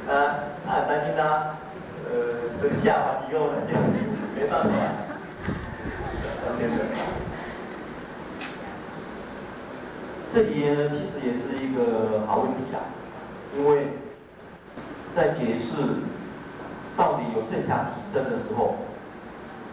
[0.08, 0.34] 呃，
[0.65, 1.58] 他很担心他，
[2.08, 3.76] 呃，这个下完以后呢，就
[4.34, 4.70] 没办法
[6.46, 6.76] 上天的。
[10.34, 12.80] 这里呢，其实也是一个好问题啊，
[13.58, 13.88] 因为
[15.13, 15.76] 在解释
[16.96, 18.76] 到底有剩下几升的时候，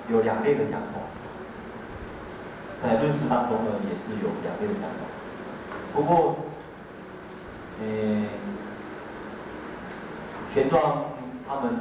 [0.08, 1.00] 有两类的讲法。
[2.82, 5.06] 在论释当中呢，也是有两类的讲法。
[5.94, 6.36] 不过，
[7.80, 7.84] 呃，
[10.52, 10.74] 玄奘
[11.48, 11.72] 他们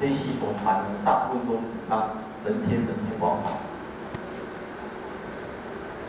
[0.00, 2.10] 这系所传的大部分都是主张
[2.44, 3.50] 人天人天广法。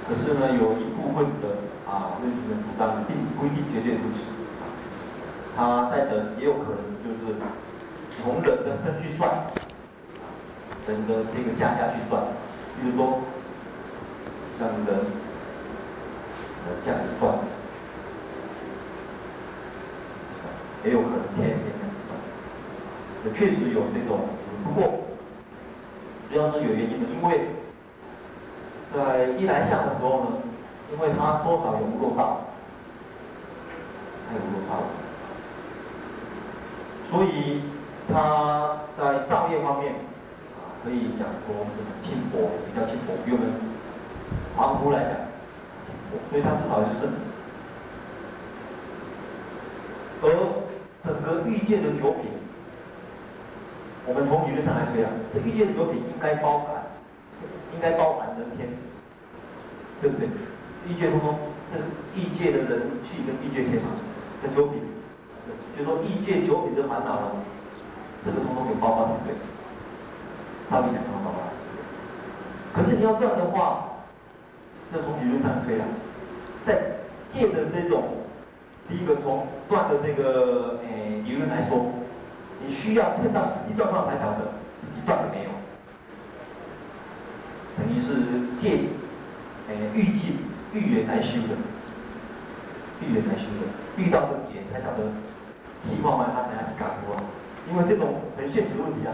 [0.07, 4.23] 可是呢，有一部分的啊论释的主张并不一定绝对如此。
[5.55, 7.35] 他在等也有可能就是
[8.23, 9.29] 从人的身去算，
[10.87, 12.23] 整个这个加下去算，
[12.81, 13.19] 比如说。
[14.59, 17.31] 像人，呃，这样子算，
[20.83, 22.17] 也有可能天天这样算，
[23.23, 24.21] 也确实有这种，
[24.63, 25.01] 不过，
[26.31, 27.49] 主要是有原因的，因为
[28.91, 30.27] 在一来相的时候呢，
[30.91, 32.41] 因为它多少有无漏道，
[34.27, 34.81] 还有无漏道，
[37.11, 37.61] 所以
[38.11, 38.66] 它，
[40.83, 43.47] 可以讲说是轻薄，比较轻薄，比我们。
[44.57, 45.13] 凡夫来讲，
[46.31, 47.07] 所以它至少就是。
[50.19, 50.25] 而
[51.05, 52.25] 整个欲界的九品，
[54.07, 56.81] 我们从理论上来推啊，这欲界的九品应该包含，
[57.75, 58.67] 应该包含人天，
[60.01, 60.27] 对不对？
[60.89, 61.37] 欲界当中，
[61.71, 61.85] 这个
[62.15, 63.93] 欲界的人气跟欲界天嘛，
[64.41, 64.81] 跟九品，
[65.77, 67.37] 就说欲界九品的烦恼，
[68.25, 69.35] 这个通通给包括对
[70.69, 70.81] 不对？
[70.81, 71.39] 照理讲通通包括。
[72.73, 73.83] 可是你要这样的话。
[74.89, 75.83] 这从理论上可以了，
[76.63, 76.79] 在
[77.29, 78.23] 借着这种
[78.87, 81.91] 第一个从断的这个诶理论来说，
[82.65, 85.49] 你需要碰到实际状况才晓得自己断了没有，
[87.75, 88.87] 等于是借
[89.67, 90.37] 诶欲境
[90.73, 91.59] 预言来修的，
[93.01, 95.03] 预言来修的，遇到这个点才晓得
[95.83, 97.19] 计划完他才是感悟啊，
[97.69, 99.11] 因为这种很现实的问题啊，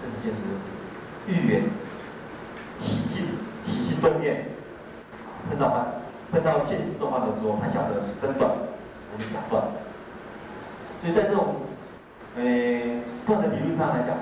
[0.00, 0.38] 很现实，
[1.26, 1.62] 欲缘
[2.78, 3.26] 起境。
[3.64, 4.46] 起心动念，
[5.50, 5.84] 碰到他，
[6.32, 8.50] 碰到现实状况的时候，他晓得是真断
[9.12, 9.62] 还是假断。
[11.02, 11.56] 所以在这种，
[12.36, 14.16] 诶、欸，断的理论上来讲，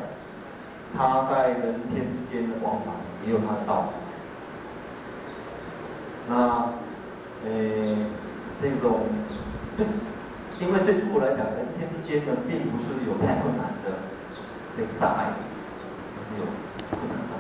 [0.97, 2.93] 他在人天之间的往返
[3.25, 3.89] 也有他的道理。
[6.29, 6.35] 那，
[7.45, 7.97] 诶、欸，
[8.61, 9.07] 这种，
[10.59, 13.95] 因为对诸佛来讲，人天之间呢，并不是有太困难的
[14.77, 15.31] 这个障碍，
[16.27, 16.45] 是有
[16.91, 17.35] 困难的，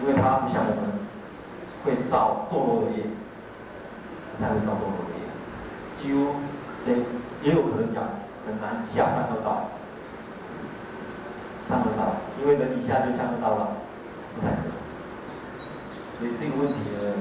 [0.00, 1.00] 因为他不像我们。
[1.82, 3.04] 会造堕落的业，
[4.38, 5.24] 才会造堕落的业，
[5.96, 6.36] 几乎
[6.86, 6.92] 也
[7.42, 8.04] 也有可能讲
[8.44, 9.64] 很难下三恶道，
[11.66, 13.68] 三恶道，因为人一下就下恶道了，
[14.34, 14.72] 不太可能。
[16.18, 17.16] 所以这个问题呢，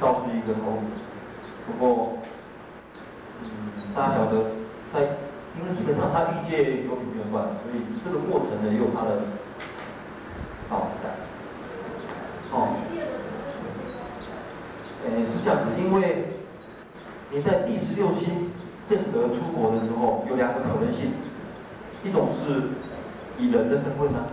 [0.00, 0.64] 倒是一个谜。
[1.66, 2.16] 不过，
[3.42, 3.46] 嗯，
[3.94, 4.42] 大家晓得，
[4.94, 5.06] 在
[5.58, 9.22] 因为基本上他欲界有品没有断，所以这个过程呢也有他的
[10.68, 11.10] 道理在。
[12.52, 12.76] 哦，
[15.02, 16.24] 呃，是这样子，因为
[17.30, 18.50] 你在第十六星
[18.88, 21.10] 正德出国的时候，有两个可能性，
[22.04, 22.70] 一种是
[23.38, 24.24] 以人的身份呢，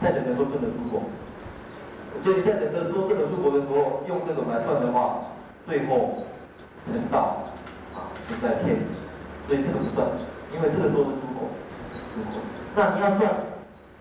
[0.00, 1.02] 在人的时候证得出国，
[2.22, 5.26] 所以你在人的时候证得出国的时候，用这种来算的话，
[5.66, 6.22] 最后
[6.86, 7.42] 成道
[7.94, 8.78] 啊是在天，
[9.48, 10.06] 所以这个不算，
[10.52, 11.48] 因为这个时候是出国，
[12.14, 12.40] 出国，
[12.74, 13.30] 那你要算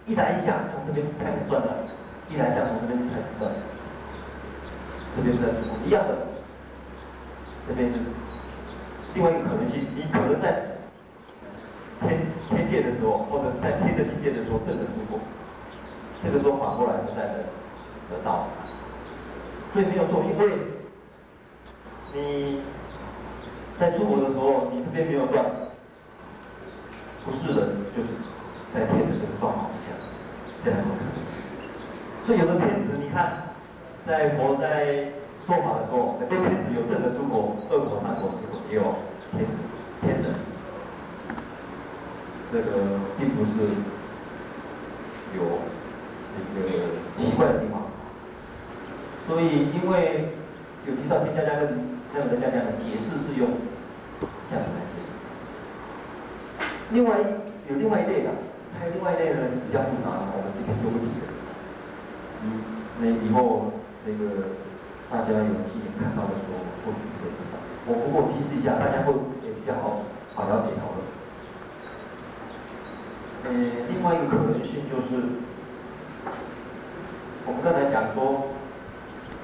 [0.05, 1.67] 一来一下从这边开始算的。
[2.29, 3.49] 一来一下从这边开始算，
[5.17, 6.15] 这边是在做梦，一样的。
[7.67, 7.97] 这边是
[9.15, 10.77] 另外一个可能性，你可能在
[12.01, 15.19] 天天界的时候，或者在天的境界的时候，正的出国。
[16.23, 17.45] 这个时候反过来是在的
[18.11, 18.45] 得到，
[19.73, 20.53] 所以没有错，因为
[22.13, 22.61] 你
[23.79, 25.43] 在出国的时候，你这边没有断，
[27.25, 28.09] 不是人，就是
[28.73, 29.91] 在天的这个状况下，
[30.63, 30.79] 这样。
[32.25, 33.55] 所以有的天子，你看，
[34.05, 35.11] 在佛在
[35.45, 38.95] 说法的时候，很多天子有正的出国，恶果、三果、四果，也有
[39.31, 39.51] 天子、
[40.01, 40.33] 天人，
[42.51, 43.67] 这个并不是
[45.35, 45.59] 有。
[46.39, 46.69] 一个
[47.17, 47.81] 奇怪的地方，
[49.27, 50.29] 所以因为
[50.85, 51.77] 有提到天家家跟
[52.13, 53.49] 那个人家家的解释是用
[54.49, 54.88] 这样来。
[56.91, 57.17] 另外
[57.69, 58.29] 有另外一类的，
[58.77, 61.29] 还有另外一类呢是比较复杂的，我们这边就不提了。
[62.43, 62.63] 嗯，
[62.99, 63.73] 那以后
[64.05, 64.55] 那个
[65.09, 67.57] 大家有机会看到的时候，或许会知道。
[67.85, 69.13] 我不过提示一下，大家会
[69.45, 70.01] 也比较好
[70.33, 70.99] 好了解讨论。
[73.45, 73.49] 呃，
[73.89, 75.45] 另外一个可能性就是。
[77.47, 78.53] 我们刚才讲说，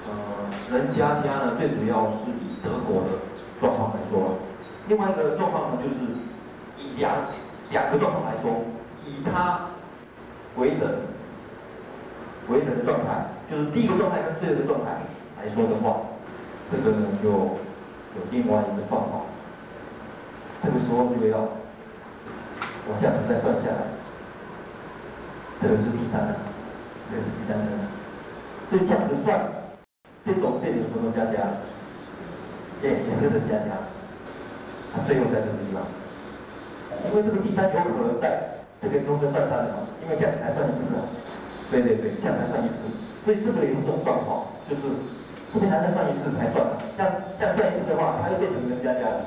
[0.06, 0.14] 呃，
[0.70, 3.18] 人家家呢，最主要是以德国的
[3.58, 4.38] 状况来说，
[4.86, 6.14] 另外一个状况呢，就是
[6.78, 7.12] 以两
[7.70, 8.64] 两个状况来说，
[9.06, 9.60] 以他
[10.56, 10.98] 为人
[12.48, 14.92] 为人状态，就是第一个状态跟最后的状态
[15.38, 16.00] 来说的话，
[16.70, 19.22] 这个呢就有另外一个状况。
[20.62, 23.86] 这个时候就要往下再算下来，
[25.60, 26.34] 这个是第三个。
[27.08, 27.64] 这个是第三个，
[28.68, 29.38] 所以这样子算，
[30.24, 31.46] 这种变成什么加加？
[32.82, 33.78] 对也是人家家，
[34.92, 35.86] 他最后在这个地方，
[37.08, 41.02] 因为这个第三有可能在这边中间算三的嘛，因为这样才算一次啊。
[41.70, 42.86] 对对对，这样才算一次，
[43.24, 44.82] 所以这个也是这种状况，就是
[45.52, 46.62] 这边还在算一次才算，
[46.96, 49.26] 这样这样算一次的话，它就变成人家家了。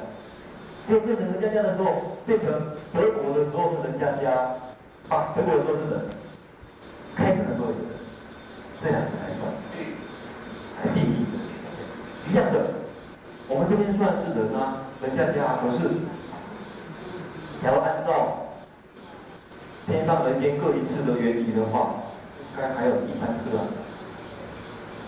[0.87, 2.49] 就变成人家家的时候，变成
[2.95, 4.55] 德国的时候是人家家，
[5.09, 6.01] 啊，德国的时候是人。
[7.15, 7.83] 开始的时候是
[8.81, 9.51] 这样子来算，
[10.79, 11.25] 来定义
[12.29, 12.61] 一样的。
[13.49, 15.89] 我们这边算是人啊，人家家，可是，
[17.63, 18.47] 然后按照
[19.85, 21.95] 天上人间各一次的原理的话，
[22.51, 23.65] 应该还有第三次啊。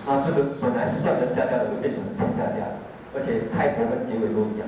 [0.06, 2.68] 那这个本来是叫人家家的，就变成天家家，
[3.16, 4.68] 而且开头跟结尾都一样。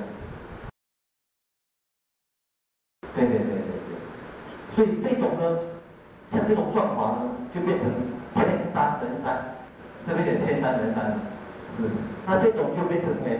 [3.16, 5.60] 对对对对对，所以这种呢。
[6.32, 7.86] 像这种状况呢，就变成
[8.34, 8.44] 天
[8.74, 9.54] 山人山，
[10.08, 11.14] 这边的天山人山，
[11.78, 11.84] 是，
[12.26, 13.40] 那这种就变成为，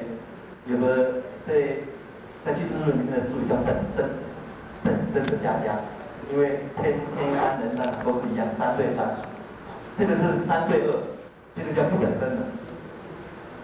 [0.68, 1.54] 有个在
[2.46, 4.06] 在俱舍论里面的术语叫等身，
[4.94, 5.82] 等身的家家，
[6.32, 9.18] 因为天天三人三都是一样，三对三，
[9.98, 10.94] 这个是三对二，
[11.58, 12.46] 这个叫不等身的，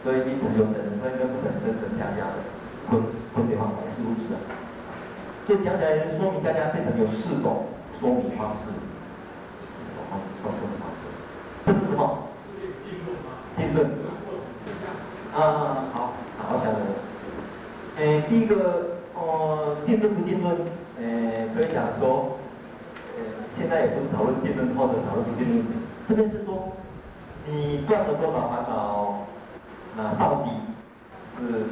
[0.04, 2.42] 所以因此有等身跟不等身的家家的
[2.90, 2.98] 分
[3.36, 4.42] 分别方法是如此的，
[5.46, 8.74] 所以讲起来说明家家变成有四种说明方式。
[10.10, 10.84] 好，说说什么？
[11.66, 12.02] 这是什么？
[13.56, 13.86] 定论。
[15.36, 16.80] 啊，好，好好讲的。
[17.98, 20.58] 诶，第一个，呃，定论不定论？
[21.00, 22.38] 呃，可以讲说，
[23.16, 23.24] 呃，
[23.58, 25.66] 现在也不是讨论辩论或者讨论不定论。
[26.08, 26.74] 这边是说，
[27.48, 29.26] 你断了多少烦恼，
[29.96, 30.52] 那到底
[31.38, 31.66] 是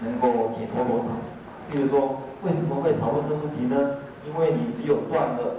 [0.00, 1.04] 能够解脱多少？
[1.70, 3.96] 比如说，为什么会讨论这个问题呢？
[4.26, 5.56] 因为你只有断了，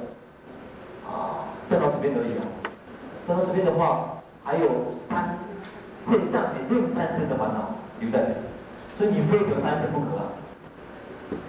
[1.09, 1.45] 啊。
[1.67, 2.45] 断到这边而已啊！
[3.25, 4.69] 断到这边的话，还有
[5.09, 5.35] 三
[6.05, 8.35] 会让你另三生的烦恼留在这里，
[8.99, 10.29] 所以你非得三生不可啊！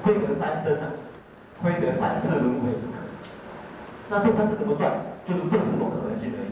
[0.02, 0.88] 非得三生啊！
[1.62, 2.98] 亏得三次轮回不可。
[4.08, 4.92] 那这三次怎么断？
[5.26, 6.50] 就是这四种可能性而已，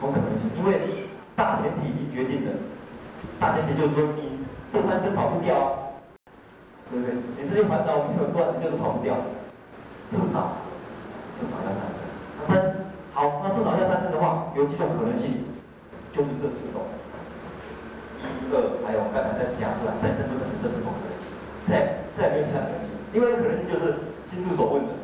[0.00, 0.52] 种可能性。
[0.58, 2.52] 因为大前提已经决定了，
[3.40, 5.72] 大前提就是说你这三次跑不掉啊，
[6.92, 7.16] 对不对？
[7.40, 9.16] 你这些烦恼没有断，就是跑不掉，
[10.12, 10.60] 至少
[11.40, 12.04] 至少要三生。
[12.44, 12.52] 三
[13.16, 15.40] 好，那至少要三次的话，有几种可能性，
[16.12, 16.84] 就是这四种，
[18.20, 21.32] 一、二，还有刚才再讲出来，三生就可能这四种可能性，
[21.64, 22.92] 再再没有其他可能性。
[23.16, 23.99] 另外一个可能性就是
[24.30, 24.94] 心之所问的，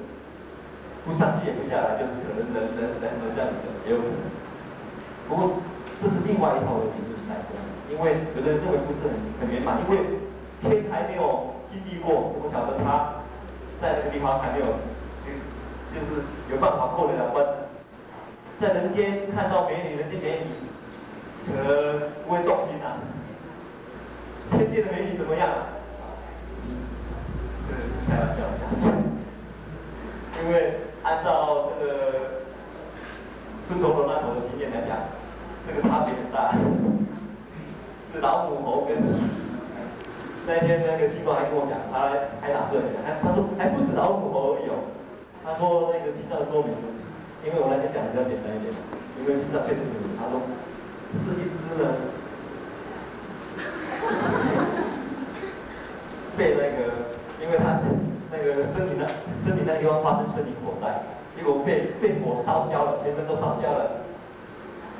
[1.05, 4.15] 不上去也不下来，就是可能人人人人这样子也有可能。
[5.29, 5.59] 不过
[6.01, 7.59] 这是另外一套的理论来说，
[7.91, 10.23] 因为有的人认为不是很很圆满，因为
[10.63, 13.21] 天还没有经历过，我晓得他
[13.83, 14.67] 在那个地方还没有。
[15.95, 16.21] 就是
[16.53, 17.43] 有办法过得了关，
[18.61, 20.53] 在人间看到美女，人间美女，
[21.47, 21.65] 可能
[22.27, 23.01] 不会动心啊。
[24.51, 25.49] 天界的美女怎么样？
[27.67, 28.93] 这是开玩笑假设，
[30.43, 31.93] 因为按照这个
[33.67, 34.97] 孙陀罗那头的经验来讲，
[35.67, 36.55] 这个差别很大。
[38.13, 38.97] 是老母猴跟
[40.47, 42.09] 那天那个西瓜还跟我讲，他
[42.41, 44.79] 还打算，还他说还不止老虎猴而已哦。
[45.45, 46.71] 他说那个经常说明，
[47.45, 48.73] 因为我那天讲的比较简单一点，
[49.21, 50.41] 因为经常确实是，他说
[51.13, 51.85] 是一只呢，
[56.39, 57.05] 被那个，
[57.43, 57.81] 因为他
[58.31, 59.09] 那个森林的
[59.45, 61.03] 森林那地方发生森林火灾，
[61.37, 63.91] 结果被被火烧焦了，全身都烧焦了，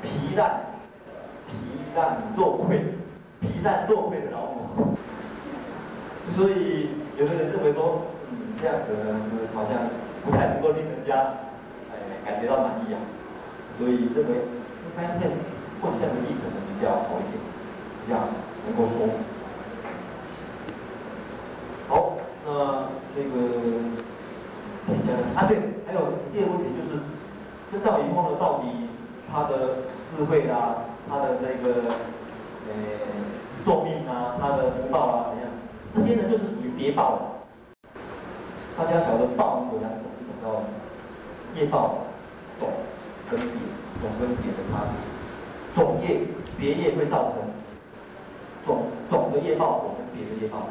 [0.01, 0.61] 皮烂。
[1.47, 1.55] 皮
[1.95, 2.77] 烂肉溃，
[3.39, 4.97] 皮烂肉溃的老虎，
[6.31, 9.15] 所以有的人认为说，嗯，这样子呢，
[9.55, 9.87] 好像
[10.25, 11.15] 不太能够令人家，
[11.89, 12.99] 哎，感觉到满意啊，
[13.79, 15.31] 所以认为应该念
[15.81, 17.39] 混这样的历程呢比较好一点，
[18.05, 18.19] 比较
[18.67, 19.07] 能够说。
[21.87, 22.17] 好，
[22.49, 23.35] 那这个
[25.35, 25.99] 啊，对，还有
[26.31, 27.03] 第二个问题就是，
[27.69, 28.87] 生到以后呢，到底
[29.29, 29.83] 他的
[30.15, 30.87] 智慧啊？
[31.09, 31.91] 他的那个
[32.67, 32.73] 呃
[33.65, 35.51] 寿命啊，他的福报啊怎样？
[35.93, 37.91] 这些呢就是属于别报的。
[38.77, 41.97] 大家晓得报有两种，一种叫业报，
[42.61, 42.69] 种
[43.29, 43.59] 跟别，
[43.99, 44.95] 种跟别的差别。
[45.75, 46.21] 种业
[46.57, 47.43] 别业会造成
[48.65, 50.63] 种种的业报果跟别的业报。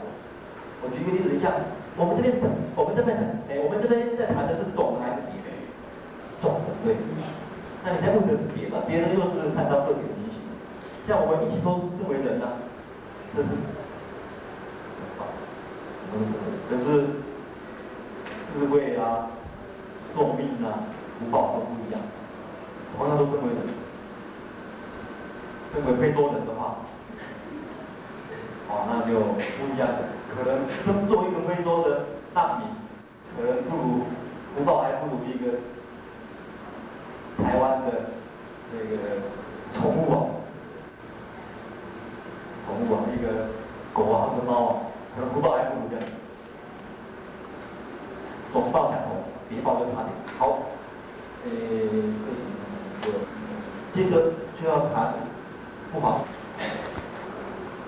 [0.87, 1.51] 我举个例子，一样
[1.99, 2.39] 我们这边
[2.79, 3.19] 我们这边
[3.51, 5.51] 哎，我们这边在谈的是种还是别的？
[6.39, 6.95] 种的对。
[7.83, 10.15] 那你在问的是别的，别的又是看到个别的。
[11.07, 12.59] 像我们一起都视为人呐、啊，
[13.35, 13.49] 这是
[15.19, 15.27] 好，
[16.69, 17.07] 可是
[18.53, 19.31] 智慧啊、
[20.17, 20.83] 寿命啊、
[21.19, 22.03] 福报都不一样，
[22.99, 23.71] 同样都称为人，
[25.73, 26.79] 称为非洲人的话，
[28.69, 30.09] 好，那就不一样的。
[30.35, 32.05] 可能生做一个非洲的
[32.35, 32.69] 难民，
[33.37, 34.05] 可能不如
[34.55, 35.59] 福报还不如一个
[37.43, 38.11] 台湾的
[38.73, 39.23] 那个
[39.73, 40.27] 宠物王。
[42.67, 43.47] 宠物啊，一个
[43.95, 44.77] 狗啊，或者猫啊，
[45.15, 46.05] 可能福报还不如这样。
[48.53, 50.09] 总报相同，别报就差点。
[50.39, 50.59] 好，
[51.45, 51.51] 呃，
[53.03, 53.19] 这个
[53.95, 55.15] 接着就要谈
[55.93, 56.25] 不好。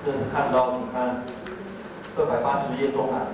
[0.05, 1.23] 这是看到，请看
[2.17, 3.27] 二百八十页中啊，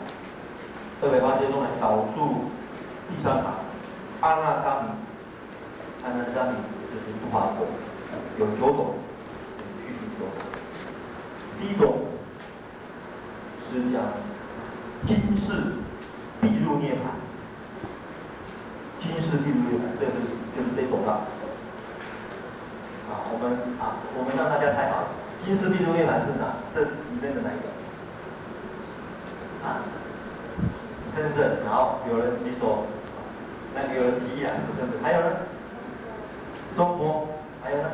[1.03, 2.51] 二百八十页中来导数
[3.09, 3.45] 第三行，
[4.21, 4.89] 阿那迦米，
[6.03, 6.57] 阿那迦米
[6.91, 7.67] 就是不法果，
[8.39, 8.95] 有九种，
[9.87, 10.33] 具体九种。
[11.61, 11.99] 第一种
[13.71, 14.03] 是讲
[15.07, 15.77] 今世
[16.41, 17.15] 必入涅槃，
[19.01, 20.13] 今世必入涅槃，这是
[20.57, 21.29] 就是这种了。
[23.07, 25.05] 啊，我们啊，我们让大家猜啊，
[25.43, 26.57] 今世必入涅槃是哪？
[26.75, 26.91] 这里
[27.23, 27.67] 面的哪一个？
[29.67, 29.81] 啊，
[31.15, 32.85] 深圳，然后有人举手，
[33.75, 35.37] 那个有人提议啊，是深圳，还有呢？
[36.77, 37.29] 中国，
[37.63, 37.91] 还有呢？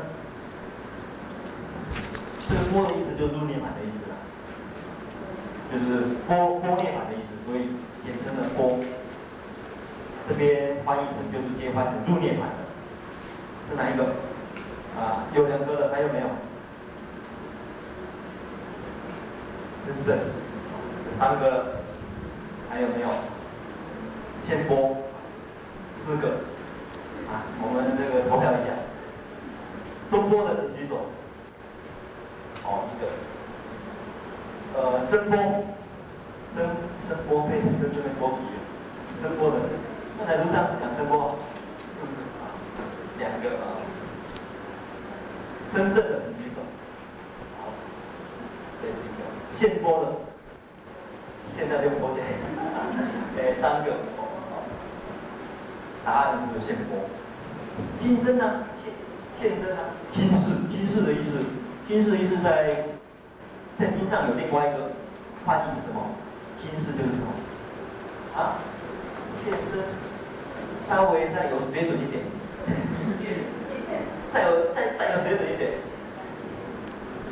[2.49, 4.17] 这个“波”的意思就是入涅槃的意思啦，
[5.71, 7.71] 就是“波波涅槃”的意思，所以
[8.05, 8.79] 简称的“波”。
[10.29, 12.67] 这边翻译成就直接翻译成“入涅槃”的，
[13.71, 14.05] 是哪一个？
[14.99, 16.27] 啊，有两个了，还有没有？
[19.91, 20.19] 深圳
[21.19, 21.83] 三个，
[22.71, 23.09] 还有没有？
[24.47, 24.97] 先波，
[26.05, 26.29] 四个。
[27.27, 28.71] 啊，我们这个投票一下，
[30.11, 31.11] 中波的请举手。
[32.63, 33.11] 好一个，
[34.79, 35.37] 呃，声波，
[36.55, 36.63] 声
[37.09, 38.47] 声波配声这边波比，
[39.23, 39.57] 声波的，
[40.19, 41.35] 刚才录像是讲声波，
[41.99, 42.23] 是不是？
[42.39, 42.55] 啊？
[43.19, 43.59] 两个。
[43.59, 43.83] 啊，
[45.75, 46.19] 深圳的，
[49.53, 50.13] 现播的，
[51.55, 52.27] 现在就波起来，
[53.37, 53.93] 哎，三个，
[56.05, 57.09] 答案是现波，
[58.01, 58.65] 今生呢？
[58.77, 58.93] 现
[59.39, 59.83] 现身呢？
[60.13, 61.45] 今世，今世的意思。
[61.89, 62.87] 今世的意思在
[63.77, 64.93] 在经上有另外一个
[65.45, 66.01] 翻译是什么？
[66.57, 67.33] 今世就是什么？
[68.37, 68.63] 啊，
[69.43, 69.83] 现身，
[70.89, 72.23] 稍微再有水准一点，
[74.33, 75.73] 再有再再有水准一点，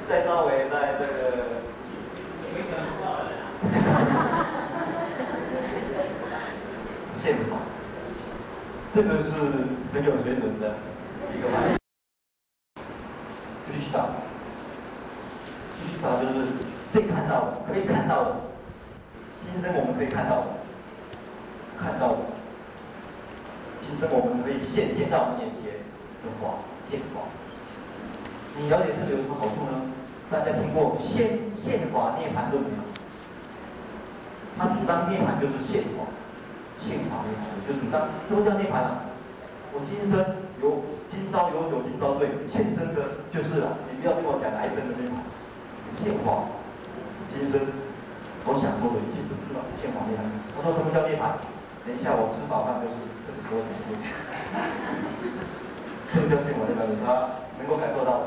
[0.08, 1.12] 再稍微在这个，
[7.22, 7.58] 现法，
[8.94, 9.28] 这个是
[9.92, 10.76] 很有水准的
[11.36, 11.76] 一个翻译，
[13.78, 14.08] 知道。
[16.02, 16.46] 啊，就是
[16.90, 18.36] 被看到的，可以看到的，
[19.42, 20.46] 今生我们可以看到的，
[21.78, 22.18] 看到的，
[23.82, 25.84] 今生我们可以现现在我们眼前
[26.24, 27.20] 的话，现法。
[28.56, 29.78] 你了解这个有什么好处呢？
[30.30, 32.82] 大家听过现现法涅槃论没有？
[34.58, 36.04] 他主张涅槃就是现法，
[36.78, 39.08] 现法涅槃就主张什么叫涅槃啊？
[39.72, 40.16] 我今生
[40.62, 40.80] 有
[41.10, 45.20] 今朝有酒今朝醉，现生的就是了，你不要跟我讲来生的涅槃。
[46.00, 46.48] 现化，
[47.32, 47.60] 今生
[48.44, 50.24] 我想说的一切都知道，见法涅槃。
[50.56, 51.36] 他说什么叫涅槃？
[51.84, 53.92] 等一下我吃饱饭就是这个时候才说。
[56.12, 57.06] 这个叫见法涅槃，他
[57.60, 58.24] 能够感受到。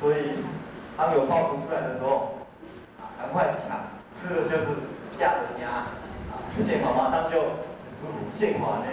[0.00, 0.40] 所以
[0.96, 2.38] 当有报图出来的时候，
[3.18, 3.76] 赶快抢，
[4.22, 4.78] 这就是
[5.18, 5.90] 价值呀。
[6.64, 7.50] 见法马上就很
[7.98, 8.86] 舒服，见法呢？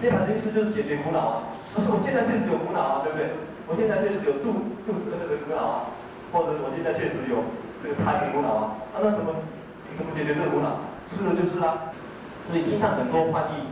[0.00, 1.34] 涅槃的意思就是解决苦恼啊。
[1.74, 3.30] 他说我现在确实有苦恼啊，对不对？
[3.66, 4.54] 我现在确实有肚
[4.86, 5.76] 肚子的这个苦恼啊，
[6.32, 7.42] 或者我现在确实有。
[7.84, 9.28] 这个贪的苦恼啊，啊，那怎么
[9.92, 10.80] 怎么解决这个苦恼？
[11.12, 11.92] 是的，就是啦。
[12.48, 13.68] 所以经常很多翻译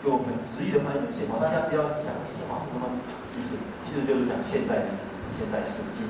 [0.00, 2.88] 就很直译的翻译成现法，大家不要想现法是什么
[3.36, 4.88] 意思，其实就是讲现在的，
[5.36, 6.08] 现在是今，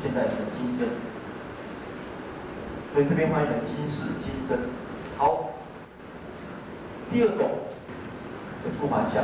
[0.00, 0.88] 现在是今生。
[2.92, 4.58] 所以这边翻译成今世今生。
[5.16, 5.50] 好，
[7.10, 7.50] 第二种
[8.62, 9.22] 是复还相，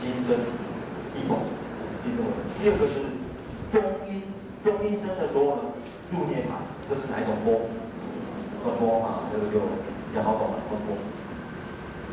[0.00, 0.36] 今生
[1.16, 1.38] 一种，
[2.04, 2.26] 一种。
[2.60, 3.00] 第二个是
[3.72, 4.22] 中阴。
[4.62, 5.62] 中阴身的时候呢，
[6.12, 7.64] 入涅槃，这是哪一种波？
[8.60, 10.92] 这个波啊，这个就比较好懂了，波波。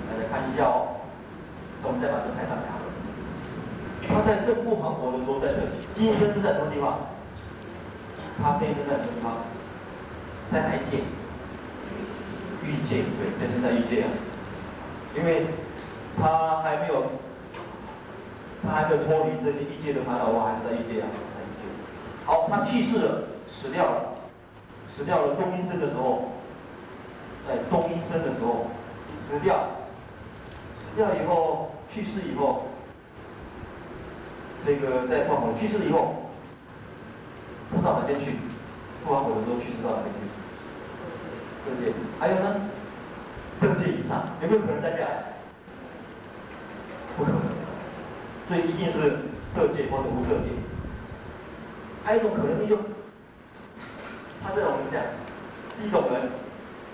[0.07, 0.95] 大家看一下哦，
[1.83, 2.63] 那我们再把这拍上来。
[4.07, 6.99] 他在正不还活的时候在这里，金身是在什么地方？
[8.41, 9.33] 他飞身在什么地方？
[10.51, 10.97] 在哪一界？
[12.63, 14.09] 欲界，对，飞身在欲界啊。
[15.17, 15.47] 因为
[16.17, 17.03] 他还没有，
[18.63, 21.07] 他还没有脱离这些欲界的烦恼，我还是在欲界啊。
[22.25, 24.13] 好，他去世了，死掉了，
[24.95, 25.35] 死掉了。
[25.35, 26.33] 中阴身的时候，
[27.47, 28.67] 在中阴身的时候
[29.29, 29.55] 死掉，
[30.83, 32.67] 死掉以后去世以后，
[34.65, 36.26] 这个在放火去世以后，
[37.69, 38.37] 不知道哪边去，
[39.03, 40.19] 不管我的时候去世到哪边去？
[41.63, 42.55] 色界，还有呢？
[43.59, 45.23] 色界以上有没有可能再下来？
[47.17, 47.41] 不可能，
[48.47, 49.17] 所以一定是
[49.55, 50.51] 色界或者无色界。
[52.05, 52.77] 还有一种可能性，就
[54.43, 55.01] 他这种我们讲，
[55.83, 56.29] 一种人，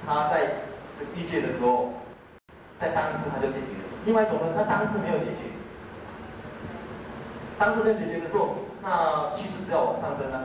[0.07, 0.63] 他在
[0.97, 1.93] 这个欲界的时候，
[2.80, 5.51] 在当时他就解决了；另外一种人，他当时没有解决，
[7.59, 10.44] 当时没有解决的时候，那趋势只要往上升啊，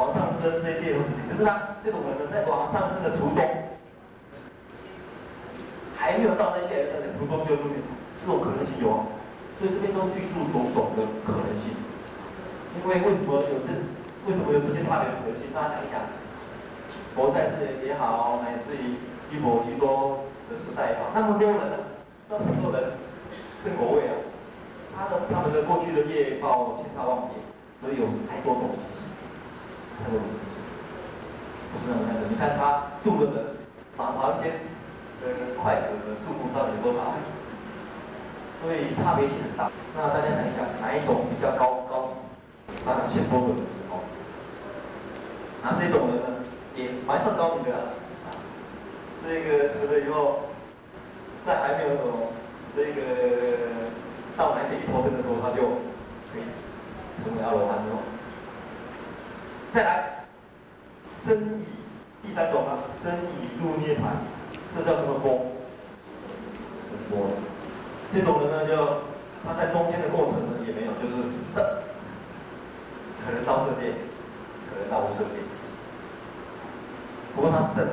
[0.00, 1.12] 往上升这一界都是。
[1.28, 3.44] 可是呢，这种人呢，在往上升的途中，
[5.94, 7.76] 还没有到那界的途中就入灭，
[8.24, 9.04] 这种可能性有，
[9.60, 11.76] 所以这边都叙述种种的可能性。
[12.80, 13.76] 因为为什么有这
[14.24, 15.52] 为什么有这些差别的可能性？
[15.52, 16.00] 大家想一想，
[17.14, 18.96] 佛在世也好，乃至于
[19.36, 21.76] 于佛居多的时代也好，那么多人呢，
[22.30, 22.96] 那么多人
[23.64, 24.16] 生果位啊，
[25.00, 27.40] 他的他们的过去的业报千差万别，
[27.80, 28.76] 所以有太多种，
[29.96, 30.28] 太多种，
[31.72, 32.28] 不是那么单纯。
[32.28, 33.56] 你看他度的人，
[33.96, 34.52] 法华间
[35.24, 35.88] 的快的
[36.20, 37.16] 数目到底有多少？
[38.60, 39.72] 所以差别性很大。
[39.96, 42.12] 那大家想一想，哪一种比较高高？
[42.84, 44.04] 当然先波的哦，
[45.62, 46.44] 那这种人呢，
[46.76, 47.96] 也蛮上高明的啊。
[49.26, 50.40] 这个死了以后，
[51.46, 52.32] 在还没有走
[52.76, 53.00] 这个
[54.36, 55.62] 到来这一头身的时候，他就
[56.32, 56.42] 可以
[57.22, 57.98] 成为阿罗汉了。
[59.72, 60.24] 再来，
[61.14, 64.20] 身已第三种啊，身已入涅槃，
[64.76, 65.46] 这叫什么波？
[66.88, 67.30] 什么波？
[68.12, 68.76] 这种人呢，就
[69.44, 71.16] 他在中间的过程呢，也没有，就是。
[73.22, 73.92] 可能到色界，
[74.70, 75.36] 可能到无色界。
[77.34, 77.86] 不过他升，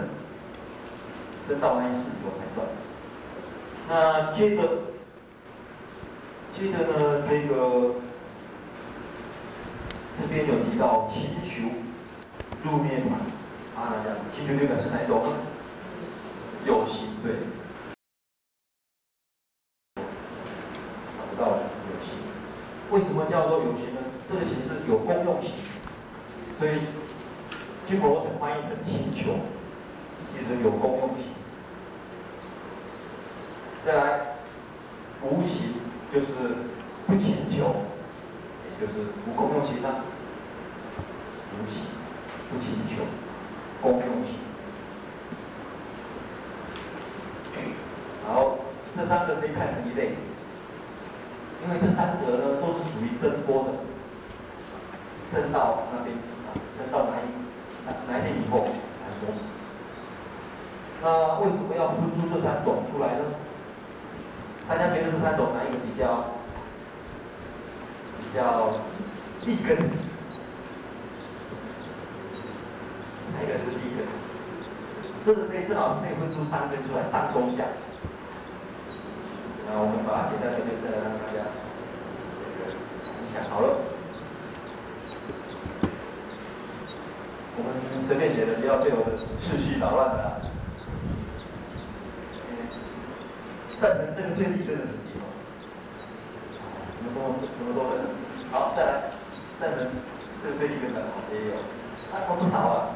[1.48, 2.66] 升到那一世以后才断。
[3.90, 4.62] 那接着，
[6.60, 7.94] 接着呢，这个
[10.20, 11.70] 这边有提到勤求
[12.64, 13.14] 入涅槃，
[13.80, 15.22] 啊，那这样，勤求这个是哪一种？
[16.66, 17.36] 有行，对。
[19.96, 22.18] 找不到有行，
[22.90, 24.02] 为什么叫做有行呢？
[24.28, 25.52] 这个形式有功用性，
[26.58, 26.72] 所以
[27.88, 29.36] 经过我所翻译成勤求，
[30.34, 31.28] 其实有功用性。
[33.86, 34.22] 再来，
[35.22, 35.76] 无形
[36.14, 36.28] 就是
[37.06, 37.84] 不请求，
[38.66, 38.94] 也就是
[39.28, 40.06] 无功用性啊。
[41.54, 41.88] 无喜
[42.50, 43.04] 不请求，
[43.82, 44.40] 功用性。
[48.26, 48.58] 好，
[48.96, 50.16] 这三个可以看成一类，
[51.64, 53.70] 因为这三者呢都是属于声波的。
[55.30, 56.16] 升到那边
[56.48, 57.28] 啊，升到哪一
[57.86, 59.28] 哪哪一天以后来说？
[61.02, 63.26] 那为什么要分出这三种出来呢？
[64.68, 66.26] 大家觉得这三种哪一个比较
[68.20, 68.74] 比较
[69.46, 69.78] 立根？
[73.32, 74.06] 哪一个是立根？
[75.26, 77.64] 这个可以正好可以分出三根出来，上中下。
[79.70, 81.48] 那我们把它写在这边，再来让大家
[83.04, 83.78] 想一想好了。
[87.56, 87.72] 我们
[88.08, 90.47] 随便写的，不要被我的秩序捣乱了。
[93.80, 95.22] 赞成这个最低分的是几种？
[96.98, 97.22] 什么多？
[97.46, 97.96] 什么多的？
[98.52, 98.90] 好，再来，
[99.60, 99.88] 赞成
[100.44, 101.02] 这个最低分的
[101.32, 101.54] 也有，
[102.12, 102.90] 啊，我不少啊，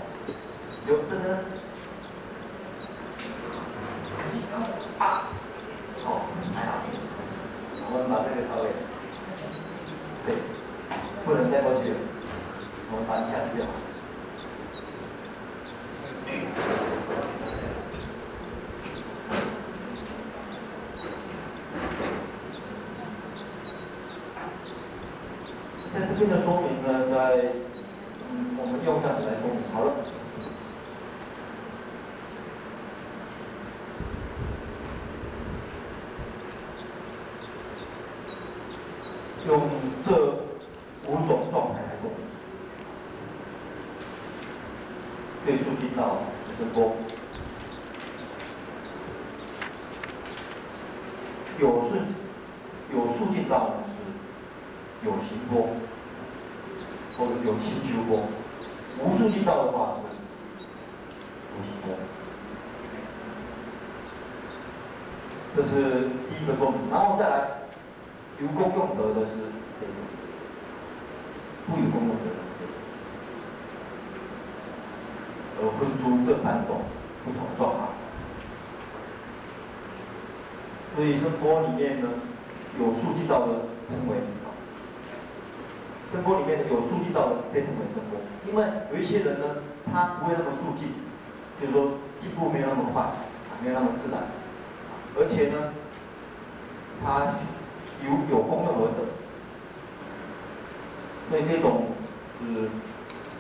[0.88, 1.46] 有真的，
[4.98, 5.30] 啊，
[6.04, 6.08] 哦，
[6.56, 6.82] 还好，
[7.94, 8.66] 我们把这个稍微，
[10.26, 10.34] 对，
[11.26, 11.98] 不能再过去了，
[12.92, 13.68] 我们把它下去掉。
[26.02, 27.36] 在这边的说明呢，在
[28.32, 29.94] 嗯，我们用这样子来说明好了。
[39.46, 39.62] 用
[40.04, 40.34] 这
[41.06, 42.10] 五种状态来说，
[45.46, 46.18] 最初听到
[46.58, 46.96] 声波，
[51.60, 52.08] 有顺
[52.92, 55.70] 有速进到是有行波。
[57.44, 58.24] 有请求波，
[59.04, 60.08] 无速进道的话是
[61.54, 61.86] 无行波。
[65.56, 67.34] 这是第一个说明，然后再来
[68.40, 69.32] 有功用德的是
[69.80, 69.94] 这个，
[71.68, 72.72] 不有功用德的这个，
[75.60, 76.70] 而分出这三种
[77.26, 77.80] 不同状态。
[80.96, 82.08] 所以声波里面呢，
[82.80, 83.54] 有速进道的
[83.90, 84.18] 称为。
[86.12, 89.46] 声波里面有速进到的被称为声波，因为有一些人呢，
[89.90, 90.92] 他不会那么速进，
[91.60, 93.14] 就是说进步没有那么快，
[93.64, 94.24] 没有那么自然，
[95.16, 95.72] 而且呢，
[97.02, 97.40] 他
[98.04, 99.08] 有有功用而得，
[101.30, 101.88] 所以这种
[102.42, 102.70] 是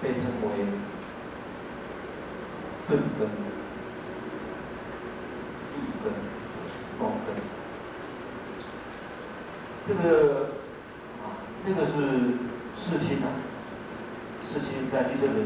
[0.01, 0.63] 被称为
[2.87, 3.27] 顿根、
[5.75, 6.13] 立根、
[6.97, 7.35] 双根，
[9.85, 10.51] 这个
[11.19, 12.40] 啊，这个是。
[12.81, 13.29] 世亲啊，
[14.51, 15.37] 世亲在俱舍论，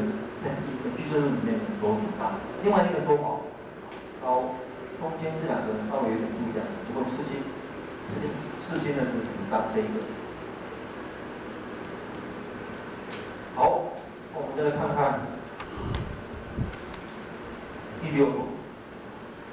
[0.42, 0.50] 在
[0.96, 2.32] 俱舍论里面所主张。
[2.64, 3.38] 另外一个说法，
[4.24, 4.56] 高
[4.98, 6.66] 中间这两个稍微有点不一样。
[6.88, 7.44] 不过世亲，
[8.08, 8.30] 世亲，
[8.66, 10.00] 世亲呢是很大这一个。
[13.54, 13.82] 好，
[14.34, 15.20] 那我们再来看看
[18.02, 18.46] 第六种。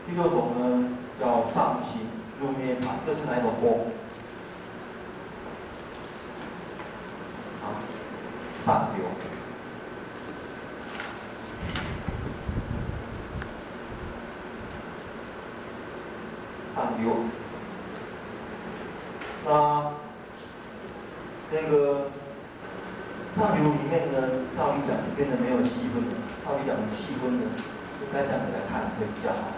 [0.07, 2.01] 第六种呢叫上行
[2.41, 3.87] 入涅槃，这是哪一种波？
[8.65, 9.03] 上流，
[16.73, 17.03] 上流。
[19.45, 19.91] 那
[21.51, 22.07] 这个
[23.35, 24.17] 上流里面呢，
[24.55, 26.11] 照理讲变得没有细分了。
[26.45, 27.43] 照理讲细分呢，
[28.01, 29.51] 应该这样子来看会比较好。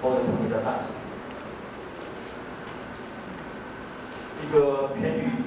[0.00, 0.86] 或者什么叫上行？
[4.42, 5.45] 一个偏语。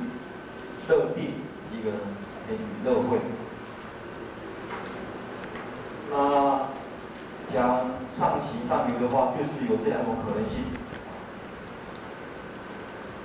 [2.84, 3.20] 乐定一个乐慧，
[6.12, 6.16] 那
[7.54, 7.86] 讲
[8.18, 10.64] 上行上流的话，就是有这两种可能性。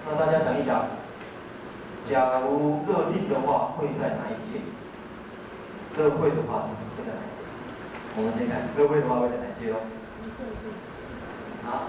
[0.07, 0.87] 那大家想一想，
[2.11, 4.61] 假如乐定的话会在哪一界？
[5.97, 6.75] 乐会的话会
[7.05, 7.33] 在哪一界？
[8.17, 9.77] 我们先看乐会的话会在哪一界哦？
[11.65, 11.89] 啊？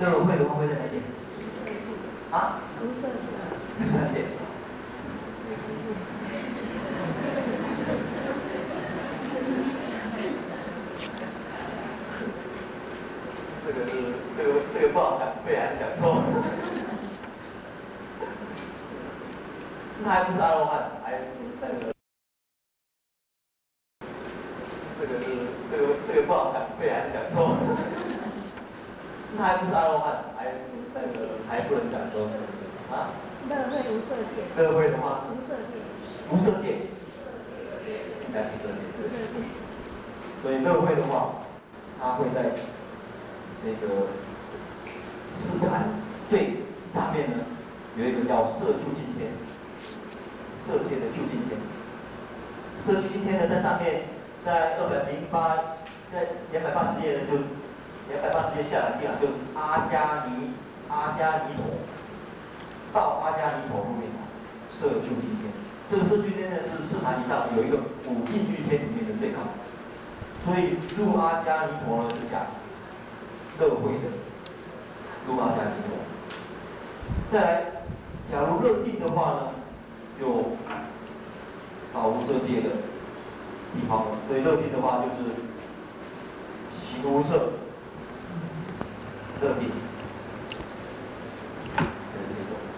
[0.00, 1.00] 乐会的话会在哪一界？
[2.30, 2.60] 啊？
[13.64, 13.90] 这个是
[14.36, 16.02] 这个这个不好讲，被人讲错。
[20.04, 20.90] 那还不是阿罗汉，
[30.34, 30.38] 还
[30.92, 32.14] 这个还不能讲说，
[32.90, 32.92] 啊？
[33.48, 34.36] 乐慧无色界。
[34.56, 35.04] 乐慧的话。
[35.30, 35.72] 无色界。
[36.30, 36.66] 无色界。
[38.26, 38.70] 应该是色界。
[40.42, 41.10] 所以乐慧的话，
[42.00, 42.38] 它会在
[43.64, 43.82] 那个
[45.38, 45.64] 四禅
[46.28, 46.32] 最
[46.94, 47.36] 上面呢，
[47.96, 49.30] 有一个叫色究竟天，
[50.66, 51.50] 色界的究竟天。
[52.84, 54.02] 社区今天呢，在上面，
[54.44, 55.54] 在二百零八，
[56.10, 57.38] 在两百八十页呢，就
[58.10, 60.50] 两百八十页下来地方就阿迦尼
[60.90, 61.62] 阿迦尼陀。
[62.92, 64.10] 到阿迦尼陀后面，
[64.74, 65.46] 色究竟天。
[65.88, 67.78] 这个色究竟天呢，是四禅以上有一个
[68.10, 69.46] 五境居天里面的最高。
[70.44, 72.42] 所以入阿迦尼陀呢是讲
[73.60, 74.10] 乐慧的，
[75.28, 75.94] 入阿迦尼陀。
[77.30, 77.62] 再来，
[78.28, 79.54] 假如乐定的话呢，
[80.20, 80.50] 有
[81.92, 82.70] 到无色界的
[83.74, 84.04] 地方。
[84.28, 85.30] 所以乐天的话就是
[86.78, 87.52] 行无色，
[89.40, 89.70] 乐天。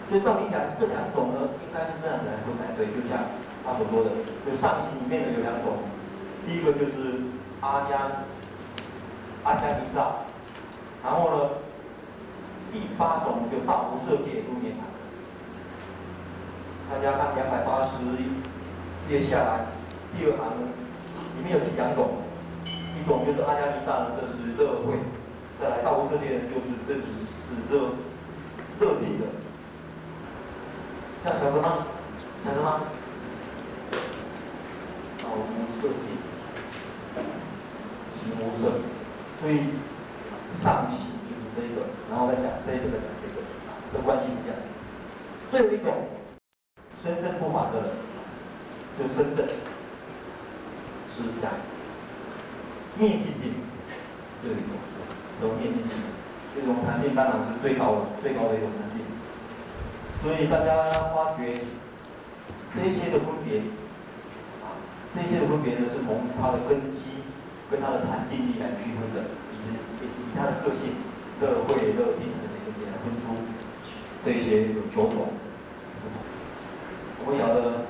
[0.09, 2.87] 所以照理讲，这两种呢，应该是这样子来说才对。
[2.87, 3.19] 就像
[3.65, 4.11] 他所说的，
[4.45, 5.79] 就上行里面的有两种，
[6.47, 7.23] 第一个就是
[7.61, 8.23] 阿迦
[9.43, 10.23] 阿迦尼藏，
[11.03, 11.51] 然后呢，
[12.71, 14.85] 第八种就大无色界入涅槃。
[16.93, 18.05] 大家看两百八十
[19.07, 19.67] 接下来，
[20.17, 20.49] 第二行
[21.37, 22.17] 里面有两种，
[22.65, 24.97] 一种就是阿迦尼藏，这是热会；
[25.61, 27.05] 再来大无色界就是这只
[27.45, 27.93] 是热
[28.81, 29.29] 热体的。
[31.23, 31.87] 像什么吗？
[32.45, 32.81] 晓得吗？
[35.21, 35.45] 大无
[35.83, 36.09] 色界，
[38.17, 38.73] 行无色，
[39.41, 39.69] 所以
[40.63, 40.97] 上行
[41.29, 43.45] 就是这个，然后再讲这个，再讲这个，
[43.93, 44.57] 这关系是这样。
[45.51, 45.93] 最后一种。
[47.05, 47.91] 真正不满的人，
[48.99, 49.49] 就真的
[51.11, 51.51] 是讲
[52.99, 53.55] 灭尽定，
[54.43, 54.71] 这里头
[55.43, 55.91] 有灭尽定，
[56.55, 59.03] 这种禅定当然是最高的、最高的一种禅定。
[60.23, 61.59] 所以大家发觉
[62.75, 63.59] 这些的分别
[64.63, 64.79] 啊，
[65.15, 67.21] 这些的分别呢是从它的根基
[67.71, 69.55] 跟它的禅定力来区分的，以
[69.99, 70.95] 及以它的个性、
[71.41, 73.35] 乐慧、乐定这些分别来分出
[74.25, 75.35] 这些有九种。
[77.27, 77.85] 我晓得，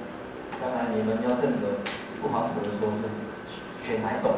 [0.60, 1.82] 将来你们要认得
[2.20, 3.04] 不还佛的时候是
[3.86, 4.32] 选哪种？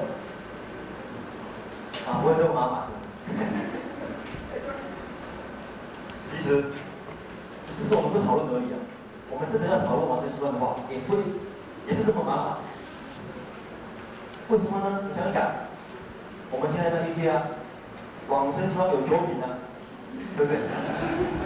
[2.06, 2.76] 啊，不会这么麻烦。
[6.30, 6.64] 其实，
[7.66, 8.78] 只是我们不讨论而已啊。
[9.30, 11.18] 我们真的要讨论王生西方的话，也会
[11.88, 12.56] 也是这么麻烦。
[14.48, 15.02] 为什么呢？
[15.08, 15.50] 你想想，
[16.50, 17.42] 我们现在在音乐啊，
[18.28, 19.46] 往生西方有九品呢，
[20.36, 20.62] 对不对？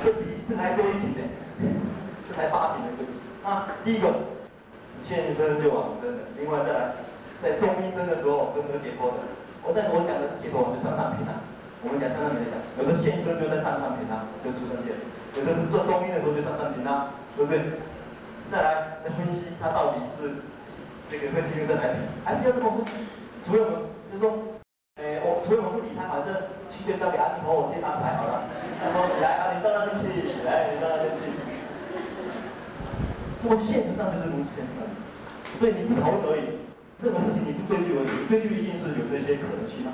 [0.04, 1.24] 这比这还多一品呢，
[2.28, 3.50] 这才八品呢，对不对？
[3.50, 4.12] 啊，第一个
[5.06, 6.80] 现生就往生的，另外再来，
[7.42, 9.24] 在中阴身的时候都没有解剖的。
[9.62, 11.40] 我在我讲的是解剖，我们就上上品啊。
[11.80, 14.92] 我们讲上上品来讲，有的现生就在上上品啊，就出生界；
[15.32, 17.60] 有的是做中医的时候就上上品啊，对不对？
[18.52, 20.42] 再来再分析他到底是
[21.08, 23.08] 这个会停留在哪里，还是要这么分析？
[23.46, 23.80] 除了我们
[24.12, 24.26] 就是说，
[25.00, 26.34] 哎，我除了我们不理他，反正
[26.68, 28.44] 去就交给阿弥陀我先安排好了。
[28.82, 30.08] 他说：“来，啊，你上那边去，
[30.44, 31.20] 来，你上那边去。
[33.48, 34.84] ”我现实上就是如此现实，
[35.60, 36.56] 所以你不讨论而已，
[37.04, 39.92] 任何事情你不追究而已，追究一定是有这些可能性的。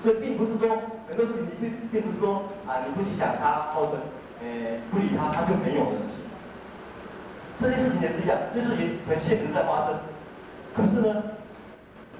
[0.00, 4.00] 所以并不是说很多事情你并并不是说啊你不去想它，或者
[4.40, 6.24] 诶不理它，它就没有的事情。
[7.60, 10.00] 这些事情也是一样，这些事情很现实在发生。
[10.72, 11.36] 可是呢，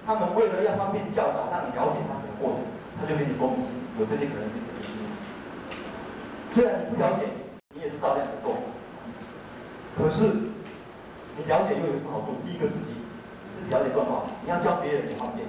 [0.04, 2.68] 他们为了要方便教导，让你了解它整个过程，
[3.00, 3.64] 他就给你说明
[3.96, 4.92] 有这些可能性可能性。
[6.52, 7.32] 虽然你不了解，
[7.72, 8.60] 你也是照样去做。
[9.96, 10.47] 可是，
[11.38, 12.34] 你了解又有什么好处？
[12.44, 12.98] 第一个自己
[13.54, 15.46] 自己了解状况，你要教别人也方便。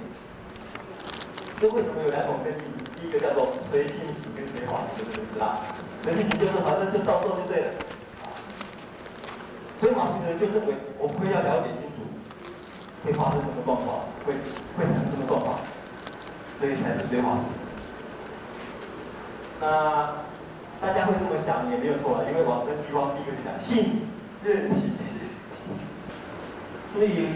[1.58, 2.62] 这为什么有两种分析？
[2.94, 5.58] 第一个叫做随心行跟随法行，就是这样。
[6.04, 7.68] 随心行就是反正就照做就对了。
[9.80, 12.06] 随法行的人就认为我不会要了解清楚，
[13.04, 14.32] 会发生什么状况，会
[14.78, 15.58] 会产生什么状况，
[16.60, 17.44] 所以才是随法行。
[19.60, 20.22] 那
[20.80, 24.06] 大家会这么想也没有错了，因为往生西方第一个就讲信。
[24.42, 24.70] 对，
[26.92, 27.26] 所以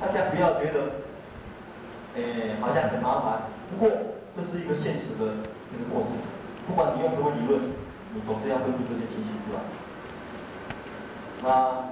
[0.00, 1.02] 大家不要觉得，
[2.14, 3.42] 诶，好像很麻烦。
[3.70, 3.90] 不过
[4.36, 5.34] 这是一个现实的
[5.70, 6.12] 这个过程。
[6.66, 7.60] 不管你用什么理论，
[8.14, 9.60] 你总是要分出这些情形出来。
[11.42, 11.90] 那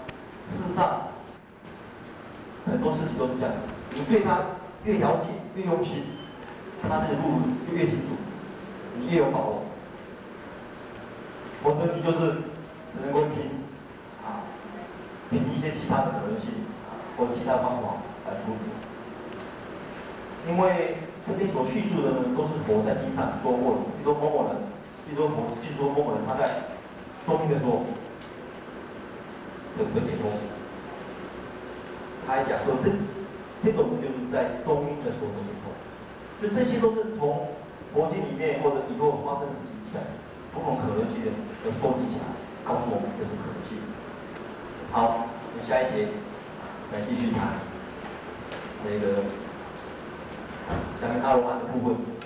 [0.52, 1.08] 事实上，
[2.64, 3.52] 很多事情都是这样，
[3.94, 4.38] 你对他
[4.84, 6.04] 越了解、越用心，
[6.82, 8.14] 他这个路就越清楚，
[8.96, 9.62] 你越有把握。
[11.64, 12.18] 否则你就是
[12.94, 13.50] 只能够拼。
[15.30, 16.48] 凭一些其他的可能性，
[17.18, 18.70] 或其他方法来处理。
[20.46, 20.96] 因为
[21.26, 23.80] 这边所叙述的呢，都是佛在经上说过的。
[23.98, 24.56] 比如说某某人，
[25.04, 26.72] 比如说佛，据说某某人他在
[27.26, 27.82] 中阴的时候
[29.76, 30.30] 有个解脱，
[32.24, 32.88] 他还讲说这
[33.60, 35.74] 这种就是在中阴的时候的解脱。
[36.40, 37.50] 所以这些都是从
[37.92, 40.06] 佛经里面或者以后发生事情起来，
[40.54, 41.28] 不同可能性的
[41.60, 42.30] 都收集起来，
[42.64, 43.76] 告诉我们这是可能性。
[44.92, 46.08] 好，那下一节
[46.92, 47.48] 来继续谈
[48.82, 49.22] 那个
[51.00, 52.17] 下面阿罗汉的部分。